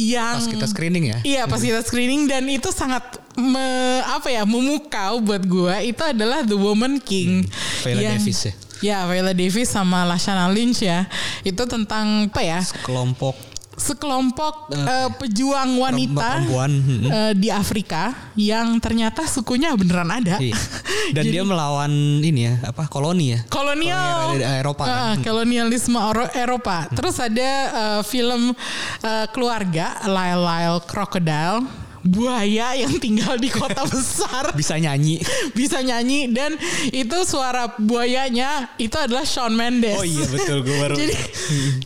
yang 0.00 0.40
Pas 0.40 0.48
kita 0.48 0.66
screening 0.70 1.12
ya. 1.12 1.18
Iya 1.26 1.42
pas 1.44 1.60
kita 1.60 1.84
screening 1.84 2.24
dan 2.24 2.48
itu 2.48 2.72
sangat 2.72 3.04
me- 3.36 3.64
apa 4.02 4.28
ya 4.28 4.42
memukau 4.42 5.20
buat 5.20 5.42
gua 5.42 5.78
itu 5.80 6.00
adalah 6.00 6.42
The 6.42 6.56
Woman 6.56 6.98
King. 6.98 7.44
Viola 7.80 8.00
yang- 8.02 8.18
Davis 8.18 8.40
ya? 8.42 8.52
Ya 8.76 8.98
Viola 9.04 9.32
Davis 9.32 9.68
sama 9.68 10.04
Lashana 10.04 10.48
Lynch 10.48 10.80
ya. 10.80 11.08
Itu 11.42 11.64
tentang 11.64 12.26
apa 12.26 12.40
ya? 12.40 12.60
Kelompok 12.82 13.36
Sekelompok 13.76 14.72
eh, 14.72 15.08
pejuang 15.20 15.76
wanita 15.76 16.40
perempuan. 16.40 16.72
hmm. 16.72 17.08
eh, 17.12 17.32
di 17.36 17.52
Afrika 17.52 18.32
yang 18.32 18.80
ternyata 18.80 19.28
sukunya 19.28 19.76
beneran 19.76 20.08
ada. 20.08 20.40
Iya. 20.40 20.56
Dan 21.16 21.24
dia 21.28 21.44
melawan 21.44 21.92
ini 22.18 22.48
ya, 22.48 22.56
apa 22.64 22.88
koloni 22.88 23.36
ya? 23.36 23.40
kolonial 23.46 24.32
Kolonial 24.32 24.64
Eropa 24.64 24.82
kan? 24.82 24.96
Ah, 24.96 25.14
kolonialisme 25.20 25.92
Ero- 25.94 26.32
Eropa. 26.32 26.88
Terus 26.88 27.20
ada 27.20 27.50
eh, 27.68 28.00
film 28.02 28.56
eh, 29.02 29.26
keluarga 29.30 30.00
Lyle 30.08 30.40
Lyle 30.40 30.80
Crocodile 30.88 31.85
buaya 32.06 32.72
yang 32.72 32.94
tinggal 32.96 33.34
di 33.34 33.46
kota 33.46 33.82
besar 33.92 34.50
Bisa 34.52 34.74
nyanyi. 34.74 35.18
bisa 35.52 35.80
nyanyi 35.80 36.30
dan 36.30 36.54
itu 36.88 37.18
suara 37.22 37.74
buayanya 37.76 38.70
itu 38.76 38.94
adalah 38.94 39.22
Shawn 39.22 39.52
Mendes. 39.52 39.94
Oh 39.94 40.02
iya 40.02 40.24
betul 40.24 40.62
gue 40.62 40.76
baru. 40.76 40.94
jadi 40.94 41.14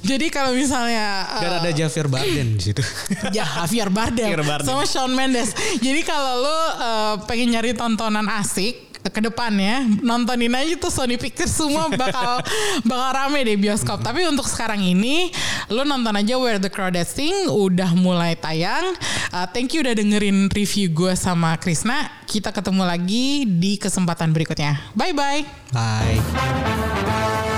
jadi 0.02 0.26
kalau 0.28 0.52
misalnya 0.52 1.24
eh, 1.26 1.40
Dan 1.40 1.52
ada 1.58 1.70
Javier 1.70 2.06
Bardem 2.06 2.48
di 2.54 2.62
situ. 2.62 2.82
Ya 3.36 3.44
Javier 3.44 3.88
Bardem, 3.88 4.26
Javier 4.26 4.44
Bardem. 4.44 4.66
sama 4.66 4.84
Shawn 4.84 5.12
Mendes. 5.12 5.50
Jadi 5.78 6.00
kalau 6.02 6.40
lo 6.40 6.50
uh, 6.50 6.64
pengen 7.24 7.52
nyari 7.52 7.72
tontonan 7.72 8.26
asik 8.28 8.89
ke 9.08 9.20
depannya 9.24 9.88
nontonin 10.04 10.52
aja 10.52 10.76
tuh 10.76 10.92
Sony 10.92 11.16
Pictures 11.16 11.56
semua 11.56 11.88
bakal 12.00 12.44
bakal 12.84 13.10
rame 13.16 13.40
deh 13.48 13.56
bioskop. 13.56 14.04
Tapi 14.04 14.28
untuk 14.28 14.44
sekarang 14.44 14.84
ini 14.84 15.32
lo 15.72 15.88
nonton 15.88 16.12
aja 16.12 16.36
Where 16.36 16.60
the 16.60 16.68
Crawdad 16.68 17.08
Sing 17.08 17.48
udah 17.48 17.96
mulai 17.96 18.36
tayang. 18.36 18.92
Uh, 19.32 19.46
thank 19.48 19.72
you 19.72 19.80
udah 19.80 19.96
dengerin 19.96 20.52
review 20.52 20.92
gue 20.92 21.16
sama 21.16 21.56
Krisna. 21.56 22.12
Kita 22.28 22.52
ketemu 22.52 22.84
lagi 22.84 23.48
di 23.48 23.80
kesempatan 23.80 24.36
berikutnya. 24.36 24.76
Bye 24.92 25.16
bye. 25.16 25.42
Bye. 25.72 27.48